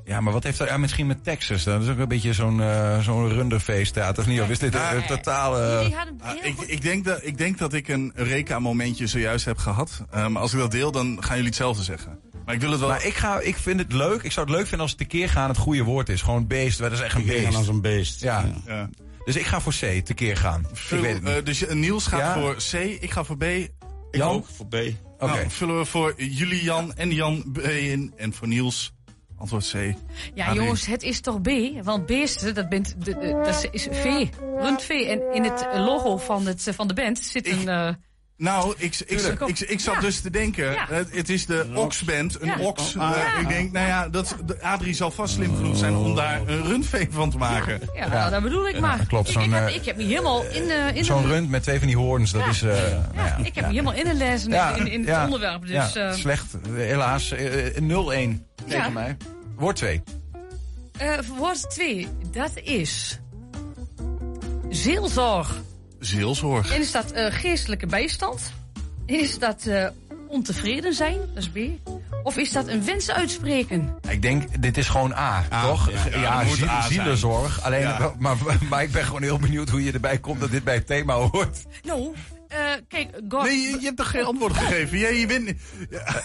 [0.09, 1.65] Ja, maar wat heeft dat ja, misschien met Texas?
[1.65, 3.97] Dat is ook een beetje zo'n eh zo'n runderfeest.
[4.19, 4.41] Of niet?
[4.41, 5.93] Of is dit een, een totale...
[6.21, 10.05] Ah, ik, ik, denk dat, ik denk dat ik een Reka-momentje zojuist heb gehad.
[10.11, 12.19] Eh, maar als ik dat deel, dan gaan jullie hetzelfde zeggen.
[12.45, 12.89] Maar ik wil het wel...
[12.89, 14.23] Maar ik, ga, ik vind het leuk.
[14.23, 16.23] Ik zou het leuk vinden als tekeer gaan het goede woord is.
[16.23, 16.79] Gewoon beest.
[16.79, 17.57] Dat is echt een Tekeer gaan beest.
[17.59, 18.21] als een beest.
[18.21, 18.45] Ja.
[18.67, 18.89] Ja.
[19.25, 20.67] Dus ik ga voor C, tekeer gaan.
[20.73, 21.35] Vul- ik weet het niet.
[21.37, 22.35] eh, dus Niels gaat Ja?
[22.41, 23.43] voor C, ik ga voor B.
[23.43, 23.71] Ik
[24.11, 24.35] Jan?
[24.35, 24.47] ook.
[24.57, 24.75] Voor B.
[24.75, 24.95] Oké.
[25.19, 25.45] Oké.
[25.51, 28.13] vullen we voor jullie Jan en Jan B in.
[28.17, 28.93] En voor Niels
[29.39, 29.95] antwoord C.
[30.35, 30.61] Ja, Adrie.
[30.61, 31.51] jongens, het is toch B?
[31.83, 32.95] Want beesten, dat, bent,
[33.45, 35.09] dat is vee, rundvee.
[35.09, 37.69] En in het logo van, het, van de band zit een...
[37.69, 37.95] eh,
[38.39, 40.01] Nou, ik, ik, ik, ik, ik zat Ja.
[40.01, 40.87] dus te denken, Ja.
[40.89, 42.59] het, het is de Oxband, een Ja.
[42.59, 42.97] ox.
[42.97, 43.11] Oh, ah.
[43.11, 43.39] Eh, Ja.
[43.41, 46.63] Ik denk, nou ja, dat, de Adrie zal vast slim genoeg zijn om daar een
[46.67, 47.81] rundvee van te maken.
[47.95, 49.07] ja, nou, dat bedoel ik maar.
[49.07, 51.29] klopt, ik, zo'n, ik, heb, eh, ik heb me helemaal in, eh, in Zo'n de-
[51.29, 52.63] rund met twee van die hoorns, dat is...
[52.63, 52.69] eh,
[53.15, 55.67] nou ja, Ik heb me helemaal ingelezen Ja, in, in het ja, onderwerp.
[55.67, 56.47] Dus, ja, slecht.
[56.75, 57.31] Helaas.
[57.33, 58.89] eh, eh, 0-1 tegen Ja.
[58.89, 59.17] mij.
[59.57, 60.03] Woord 2.
[60.99, 63.19] eh, woord 2, dat is
[64.69, 65.61] zielzorg.
[65.99, 66.73] Zielzorg.
[66.75, 68.53] En is dat eh, geestelijke bijstand?
[69.07, 69.87] Is dat eh,
[70.29, 71.19] ontevreden zijn?
[71.35, 71.59] Dat is B.
[72.23, 73.95] Of is dat een wens uitspreken?
[74.09, 75.91] Ik denk, dit is gewoon A, toch?
[76.11, 76.21] ja.
[76.21, 76.93] Ja, moet ziel- A zijn.
[76.93, 77.63] zielenzorg.
[77.63, 78.13] Alleen, Ja.
[78.19, 78.37] maar,
[78.69, 81.15] maar ik ben gewoon heel benieuwd hoe je erbij komt dat dit bij het thema
[81.15, 81.65] hoort.
[81.83, 82.15] Nou,
[82.49, 83.43] eh, kijk, God...
[83.43, 84.99] Nee, je, je hebt toch geen antwoord gegeven?
[84.99, 85.57] Jij, je.
[85.91, 86.23] Ja.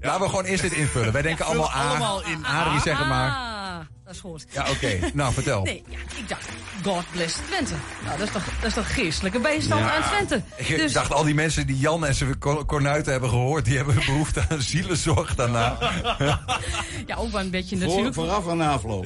[0.00, 1.12] Laten we gewoon eerst dit invullen.
[1.12, 1.88] Wij denken allemaal A.
[1.88, 3.54] allemaal in Adrie, zeg maar.
[3.90, 4.46] Ah, dat is goed.
[4.52, 4.98] Ja, oké.
[5.14, 5.62] Nou, vertel.
[5.62, 6.48] Nee, ja, ik dacht,
[6.82, 7.74] God bless Twente.
[8.04, 9.94] Nou, dat is toch, dat is toch geestelijke bijstand Ja.
[9.96, 10.42] aan Twente.
[10.56, 13.64] Ik Dus- dacht, al die mensen die Jan en zijn kor- kornuiten hebben gehoord...
[13.64, 15.76] die hebben behoefte aan zielenzorg daarna.
[17.06, 18.14] Ja, ook wel een beetje Voor, natuurlijk.
[18.14, 19.04] vooraf en afloop.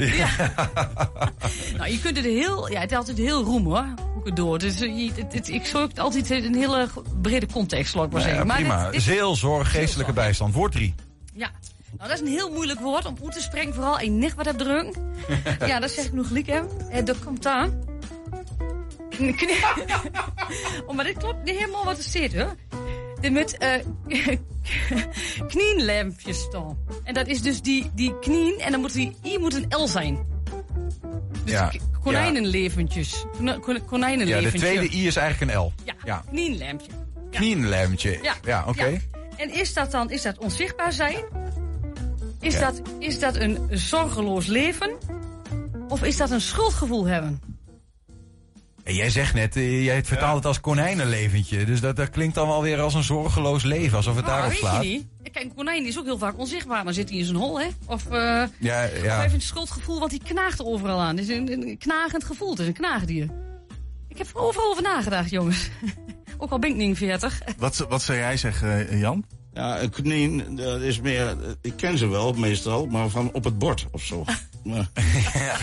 [1.76, 4.36] Nou, je kunt het heel, ja, het is altijd heel roem hoor, hoe ik het
[4.36, 4.58] door.
[4.58, 6.88] Dus, eh, je- het, het- ik zoek het altijd in een hele
[7.22, 8.46] brede context, zal ik maar ja, zeggen.
[8.46, 8.82] Maar prima.
[8.82, 10.54] dit- dit- Zeelzorg, geestelijke bijstand.
[10.54, 10.94] Woord 3.
[11.34, 11.50] ja,
[11.97, 14.47] nou, dat is een heel moeilijk woord om uit te spreken, vooral in nicht wat
[14.47, 14.95] heb druk.
[15.66, 16.61] ja, dat zeg ik nog hè.
[16.91, 17.88] Eh, dat komt aan.
[20.86, 22.55] oh, maar dit klopt niet helemaal wat er staat, hoor.
[23.20, 23.70] Er moet eh
[25.49, 26.78] knienlampjes staan.
[27.05, 29.86] En dat is dus die, die knien, en dan moet die I moet een L
[29.86, 30.18] zijn.
[31.45, 31.72] Dus Ja.
[32.03, 33.24] konijnenleventjes.
[34.26, 35.72] Ja, de tweede I is eigenlijk een L.
[35.84, 36.24] Ja, Ja.
[37.30, 38.18] knienlampje.
[38.22, 39.01] Ja, Ja, oké.
[39.36, 41.24] En is dat dan is dat onzichtbaar zijn?
[42.41, 42.61] Is, Ja.
[42.61, 44.91] dat, is dat een zorgeloos leven?
[45.88, 47.41] Of is dat een schuldgevoel hebben?
[48.84, 51.64] En jij zegt net, eh, jij vertaalt het als konijnenleventje.
[51.64, 53.97] Dus dat, dat klinkt dan wel weer als een zorgeloos leven.
[53.97, 54.82] Alsof het Nou, daarop weet slaat.
[54.82, 55.07] je niet.
[55.32, 56.84] Kijk, een konijn is ook heel vaak onzichtbaar.
[56.84, 57.66] Dan zit hij in zijn hol, hè?
[57.86, 58.12] Of, eh
[58.59, 59.22] Ja, of ja.
[59.24, 61.16] even een schuldgevoel, want die knaagt er overal aan.
[61.16, 62.51] Het is een, een knagend gevoel.
[62.51, 63.28] Het is een knaagdier.
[64.09, 65.70] Ik heb er overal over nagedacht, jongens.
[66.38, 67.41] ook al ben ik niet 40.
[67.59, 69.24] Wat, wat zou jij zeggen, eh, Jan?
[69.55, 71.36] Ja, een knien, dat is meer...
[71.62, 74.24] Ik ken ze wel, meestal, maar van op het bord of zo.
[74.64, 74.90] Maar,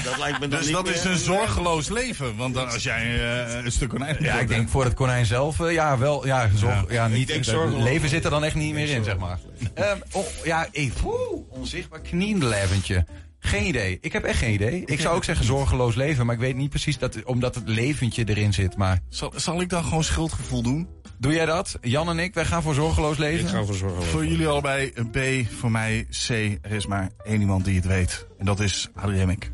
[0.04, 2.36] dat lijkt me dan Dus niet dat meer- is een zorgeloos leven.
[2.36, 3.04] Want dan, als jij
[3.48, 6.50] eh, een stuk konijn Ja, ik denk voor het konijn zelf, eh, ja, wel, ja,
[6.56, 7.08] zorg, ja.
[7.08, 7.84] niet, zorgeloos.
[7.84, 9.40] leven zit er dan echt niet meer in, zeg maar.
[9.74, 13.06] Ehm, oh, ja, ik, oeh, onzichtbaar knienleventje.
[13.40, 13.98] Geen idee.
[14.02, 14.84] Ik heb echt geen idee.
[14.86, 18.24] Ik zou ook zeggen zorgeloos leven, maar ik weet niet precies dat, omdat het leventje
[18.26, 18.78] erin zit.
[18.78, 20.88] Maar Zal, zal ik dan gewoon schuldgevoel doen?
[21.18, 21.78] Doe jij dat?
[21.82, 23.46] Jan en ik, wij gaan voor zorgeloos leven.
[23.46, 24.04] Ik ga voor zorgen.
[24.04, 26.30] Voor jullie allebei een B, voor mij C.
[26.62, 28.28] Er is maar één iemand die het weet.
[28.38, 29.50] En dat is Adrie Hemmink.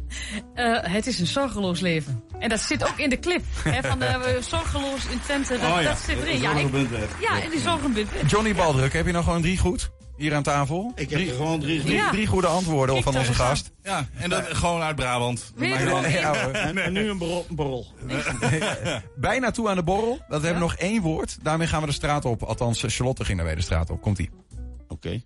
[0.55, 2.24] Eh, het is een zorgeloos leven.
[2.39, 3.43] En dat zit ook in de clip.
[3.64, 5.57] Hè, van eh, zorgeloos in Twente.
[5.59, 6.36] Dat, Oh ja, dat zit erin.
[6.36, 8.30] de Ja, ik, ja, in die zorgenbundwet.
[8.30, 9.91] Johnny Baldruk, heb je nou gewoon drie goed?
[10.18, 10.91] Hier aan tafel?
[10.95, 12.09] Ik heb er gewoon drie Drie, Ja.
[12.09, 13.72] drie goede antwoorden van onze gast.
[13.84, 15.51] Ja, en dat gewoon uit Brabant.
[15.55, 16.51] Weer er dan- hoor.
[16.53, 17.45] En, en nu een borrel.
[17.49, 17.88] borrel.
[19.16, 20.20] Bijna toe aan de borrel.
[20.28, 21.38] Dat hebben we nog één woord.
[21.41, 22.43] Daarmee gaan we de straat op.
[22.43, 24.01] Althans, Charlotte ging daarmee de straat op.
[24.01, 24.30] Komt-ie.
[24.88, 25.22] Oké.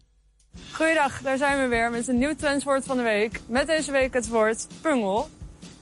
[0.71, 3.41] Goeiedag, daar zijn we weer met een nieuw trendswoord van de week.
[3.45, 5.29] Met deze week het woord pungel.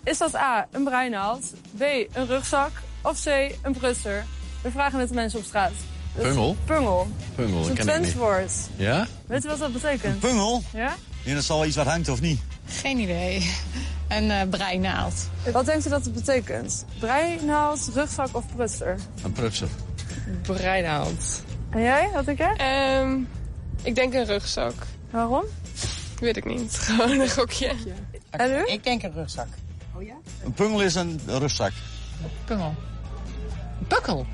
[0.03, 1.81] Is dat A, een breinaald, B,
[2.13, 3.25] een rugzak of C,
[3.61, 4.25] een prutser?
[4.61, 5.71] We vragen het de mensen op straat.
[6.17, 6.55] Pungel?
[6.65, 7.07] Pungel.
[7.35, 8.11] Pungel, Dat dat is een ken ik niet.
[8.11, 8.51] trendswoord.
[8.75, 9.07] Ja?
[9.27, 10.19] Weet u wat dat betekent?
[10.19, 10.61] Pungel?
[10.73, 10.93] Ja?
[11.23, 12.39] Ja, dat zal wel iets wat hangt of niet?
[12.67, 13.51] Geen idee.
[14.07, 15.13] Een eh, breinaald.
[15.51, 16.85] Wat denkt u dat het betekent?
[16.99, 18.97] Breinaald, rugzak of prutser?
[19.23, 19.67] Een prutser.
[20.41, 21.41] Breinaald.
[21.69, 22.09] En jij?
[22.13, 22.55] Wat denk jij?
[22.55, 23.19] Ehm,
[23.85, 24.73] ik denk een rugzak.
[25.09, 25.43] Waarom?
[26.19, 26.77] Weet ik niet.
[26.79, 27.71] Gewoon een gokje.
[28.29, 28.71] En u?
[28.71, 29.47] Ik denk een rugzak.
[30.43, 31.71] Een pungel is een rugzak.
[32.45, 32.75] Pungel.
[33.87, 34.25] Pukkel.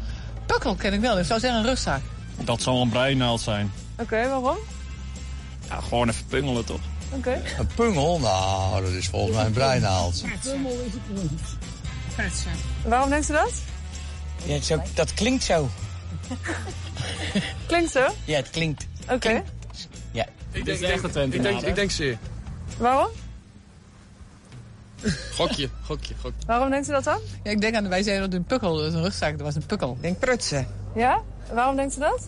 [0.46, 1.20] Pukkel ken ik wel.
[1.20, 2.02] Ik zou zeggen een rugzak.
[2.44, 3.72] Dat zal een breinaald zijn.
[3.98, 4.58] Oké, waarom?
[5.68, 6.82] Ja, gewoon even pungelen toch?
[7.10, 7.42] Oké.
[7.58, 8.20] Een pungel?
[8.20, 10.24] Nou, dat is volgens mij een breinaald.
[10.42, 11.42] Pummel is het niet.
[12.16, 12.52] Pretsen.
[12.86, 13.52] Waarom denkt u dat?
[14.46, 15.70] Ja, zo, dat klinkt zo.
[17.68, 18.08] Klinkt zo?
[18.26, 18.88] Ja, het klinkt.
[19.10, 19.44] Oké.
[20.12, 20.26] Ja.
[20.52, 22.18] Ik denk, ik denk, ik denk, ik denk zeer.
[22.78, 23.08] Waarom?
[25.36, 26.46] Gokje, gokje, gokje.
[26.46, 27.20] Waarom denkt u dat dan?
[27.44, 29.56] Ja, ik denk aan, wij zeiden dat een pukkel, dat is een rugzak, dat was
[29.56, 29.92] een pukkel.
[29.96, 30.68] Ik denk prutsen.
[30.96, 31.22] Ja?
[31.54, 32.28] Waarom denkt u dat?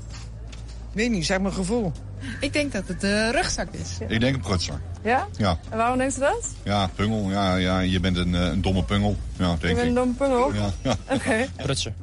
[0.91, 1.91] Weet niet, zeg mijn gevoel.
[2.39, 3.97] Ik denk dat het een rugzak is.
[4.07, 4.81] Ik denk een prutser.
[5.01, 5.27] Ja?
[5.37, 6.49] Ja, En waarom denkt u dat?
[6.63, 7.29] ja pungel.
[7.29, 9.17] Ja, ja, je bent een, eh, een domme pungel.
[9.37, 9.95] Ja, Ik denk ben een ik.
[9.95, 10.53] domme pungel.
[10.53, 10.95] Ja, ja.
[11.09, 11.47] Oké.
[11.55, 11.93] Prutser.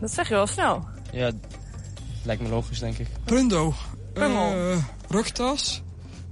[0.00, 0.84] Dat zeg je wel snel.
[1.12, 1.30] Ja,
[2.24, 3.06] lijkt me logisch denk ik.
[3.24, 3.74] Prundo.
[4.12, 4.70] Pungel.
[4.70, 4.76] Eh,
[5.08, 5.82] rugtas.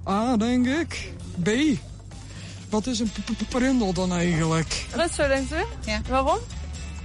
[0.08, 1.12] A, denk ik.
[1.42, 1.48] B.
[2.70, 3.12] Wat is een
[3.48, 4.86] prindel dan eigenlijk?
[4.94, 5.64] Rutser, denkt u?
[5.90, 6.00] Ja.
[6.08, 6.38] Waarom?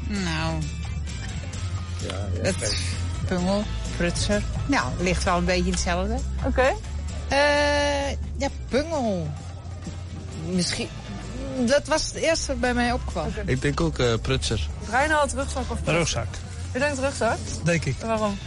[0.08, 0.54] Nou,
[2.08, 2.76] Ja, het
[3.28, 3.64] pungel,
[3.98, 4.44] prutser.
[4.68, 6.18] Nou, ligt wel een beetje hetzelfde.
[6.46, 6.74] Oké.
[7.28, 9.28] Eh, ja, pungel.
[10.46, 10.88] Misschien.
[11.66, 13.28] Dat was het eerste wat bij mij opkwam.
[13.46, 14.68] Ik denk ook uh, prutser.
[14.90, 16.28] Breinaald, rugzak of Rugzak.
[16.74, 17.38] U denkt rugzak?
[17.64, 17.96] Denk ik.
[18.02, 18.38] Waarom?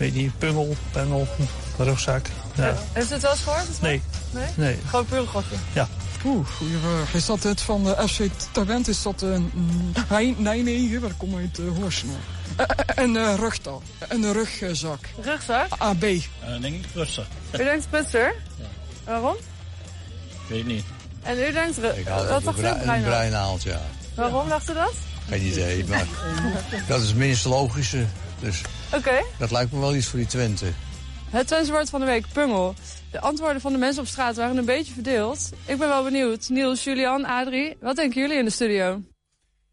[0.00, 1.26] Weet niet, pungel, pungel,
[1.78, 2.26] rugzak.
[2.54, 2.74] Ja.
[2.92, 3.80] Heeft u het wel eens gehoord?
[3.80, 4.02] Nee.
[4.30, 4.46] Nee?
[4.54, 4.78] Nee.
[4.86, 5.56] Gewoon puur een gokje.
[5.72, 5.88] Ja.
[6.24, 7.14] Oeh, goeie vraag.
[7.14, 8.20] Is dat het van de FC
[8.52, 8.88] Talent?
[8.88, 9.92] Is dat een mm,
[10.36, 11.00] Nijmegen?
[11.00, 12.14] Waar kom uit uh, Horsnel?
[12.60, 13.82] Uh, een uh, rugtas.
[14.08, 14.98] Een rugzak.
[15.22, 15.66] Rugzak?
[15.78, 16.02] AB.
[16.02, 16.20] Uh,
[16.60, 17.26] denk ik prutser.
[17.52, 18.34] U denkt prutser?
[18.58, 18.64] Ja.
[19.04, 19.36] Waarom?
[20.48, 20.84] Weet niet.
[21.22, 21.78] En u denkt...
[21.96, 23.04] Ik had Wat dacht Breinaald?
[23.04, 23.80] breinaald, ja.
[24.14, 24.92] Waarom dacht u dat?
[25.28, 26.06] Geen idee, maar
[26.88, 28.04] dat is het minst logische.
[28.40, 28.62] Dus
[28.94, 29.24] Oké.
[29.38, 30.66] dat lijkt me wel iets voor die Twente.
[31.30, 32.74] Het trendswoord van de week, pungel.
[33.10, 35.50] De antwoorden van de mensen op straat waren een beetje verdeeld.
[35.66, 36.48] Ik ben wel benieuwd.
[36.48, 39.02] Niels, Julian, Adrie, wat denken jullie in de studio?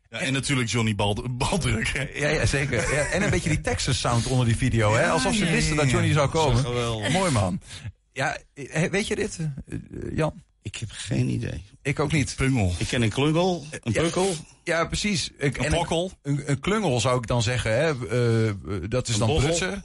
[0.10, 1.88] Ja, en natuurlijk Johnny Bald Baldruk.
[1.88, 2.08] hè.
[2.14, 2.94] Ja, ja zeker.
[2.94, 5.10] Ja, en een beetje die Texas sound onder die video, hè?
[5.10, 7.12] Alsof ze ja, wisten ja, dat Johnny zou komen.
[7.12, 7.60] Mooi man.
[8.12, 9.78] Ja, eh, weet je dit, eh,
[10.16, 10.44] Jan?
[10.62, 11.64] Ik heb geen idee.
[11.88, 12.34] Ik ook niet.
[12.36, 12.74] Pungel.
[12.78, 14.02] Ik ken een klungel, een Ja.
[14.02, 14.36] pukkel.
[14.64, 15.30] Ja, precies.
[15.38, 16.10] Ik, Een.
[16.22, 18.08] Een, een klungel zou ik dan zeggen, hè?
[18.08, 18.56] Eh, eh,
[18.88, 19.84] dat is Een dan prutsen.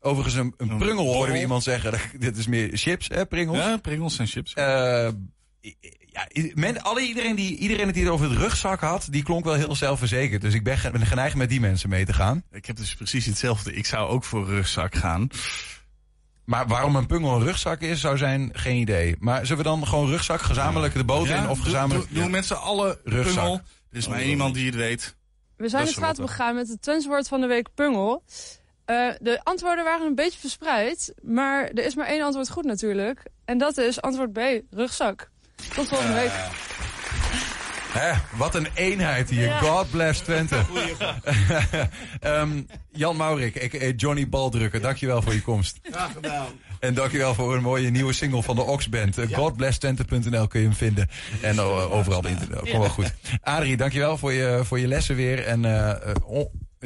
[0.00, 2.00] Overigens, een, een Een prungel hoorden we iemand zeggen.
[2.18, 3.58] Dit is meer chips, hè, pringels.
[3.58, 4.54] Ja, pringels en chips.
[4.54, 5.08] Eh,
[6.00, 9.54] ja, men, alle, iedereen, die, iedereen die het over het rugzak had, die klonk wel
[9.54, 10.42] heel zelfverzekerd.
[10.42, 12.42] Dus ik ben, ben geneigd met die mensen mee te gaan.
[12.50, 13.72] Ik heb dus precies hetzelfde.
[13.72, 15.28] Ik zou ook voor rugzak gaan.
[16.46, 19.16] Maar waarom een pungel een rugzak is, zou zijn geen idee.
[19.18, 22.08] Maar zullen we dan gewoon rugzak gezamenlijk de boot Ja, in of gezamenlijk...
[22.12, 23.34] Doe, doe met z'n allen Rugzak.
[23.34, 23.60] pungel.
[23.90, 25.16] Er is maar één iemand die het weet.
[25.56, 28.22] We zijn de straat begaan met het trendswoord van de week pungel.
[28.84, 33.22] Eh, de antwoorden waren een beetje verspreid, maar er is maar één antwoord goed natuurlijk.
[33.44, 34.38] En dat is antwoord B,
[34.70, 35.30] rugzak.
[35.74, 36.32] Tot volgende week.
[37.98, 39.44] Hè, wat een eenheid hier.
[39.44, 39.58] Ja.
[39.58, 40.56] God bless Twente.
[42.20, 45.78] Ehm, Jan Maurik, ik, eh, Johnny Baldrukker, dankjewel voor je komst.
[45.82, 46.46] Graag gedaan.
[46.80, 49.18] En dankjewel voor een mooie nieuwe single van de Oxband.
[49.18, 51.08] Uh, Godblesstwente.nl kun je hem vinden.
[51.40, 52.70] En eh, overal op internet.
[52.70, 53.14] Kom wel goed.
[53.42, 55.44] Adrie, dankjewel voor je, voor je lessen weer.
[55.44, 56.14] En eh, eh,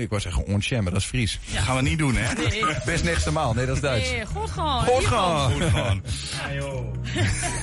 [0.00, 1.38] Ik wou zeggen onchen, maar dat is Fries.
[1.52, 2.32] Dat gaan we niet doen, hè?
[2.48, 2.64] Nee.
[2.84, 3.54] Best niks maal.
[3.54, 4.10] Nee, dat is Duits.
[4.10, 4.84] Nee, goed gewoon.
[4.84, 5.52] Goed gewoon.
[5.52, 6.02] Goed gewoon.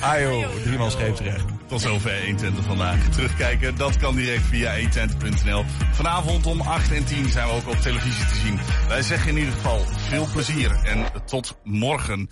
[0.00, 1.44] Ajo, driemaal scheepsrecht.
[1.66, 3.08] Tot zover 120 vandaag.
[3.08, 5.64] Terugkijken, dat kan direct via 120.nl.
[5.92, 8.58] Vanavond om 8 en 10 zijn we ook op televisie te zien.
[8.88, 12.28] Wij zeggen in ieder geval veel plezier en tot morgen.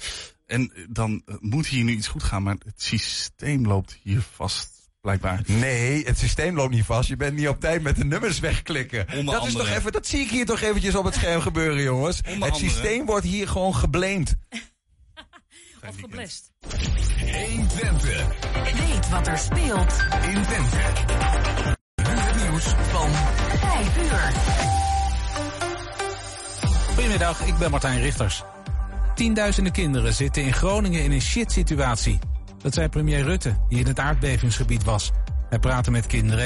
[0.47, 4.76] En dan eh, moet hier nu iets goed gaan, maar het systeem loopt hier vast,
[5.07, 5.41] blijkbaar.
[5.47, 7.09] Nee, het systeem loopt niet vast.
[7.09, 9.07] Je bent niet op tijd met de nummers wegklikken.
[9.15, 11.83] Onder dat is toch even, dat zie ik hier toch eventjes op het scherm gebeuren,
[11.83, 12.21] jongens.
[12.21, 12.71] Onder het andere.
[12.71, 14.37] systeem wordt hier gewoon geblamed.
[15.89, 16.53] Of geblest.
[16.61, 18.27] 120.
[18.65, 19.93] Weet wat er speelt
[20.23, 20.77] In Twente.
[21.97, 24.33] Nu het nieuws van 5 uur.
[26.87, 28.43] Goedemiddag, ik ben Martijn Richters.
[29.15, 32.19] Tienduizenden kinderen zitten in Groningen in een shit situatie.
[32.67, 35.13] Dat zei premier Rutte, die in het aardbevingsgebied was.
[35.49, 36.45] Hij praatte met kinderen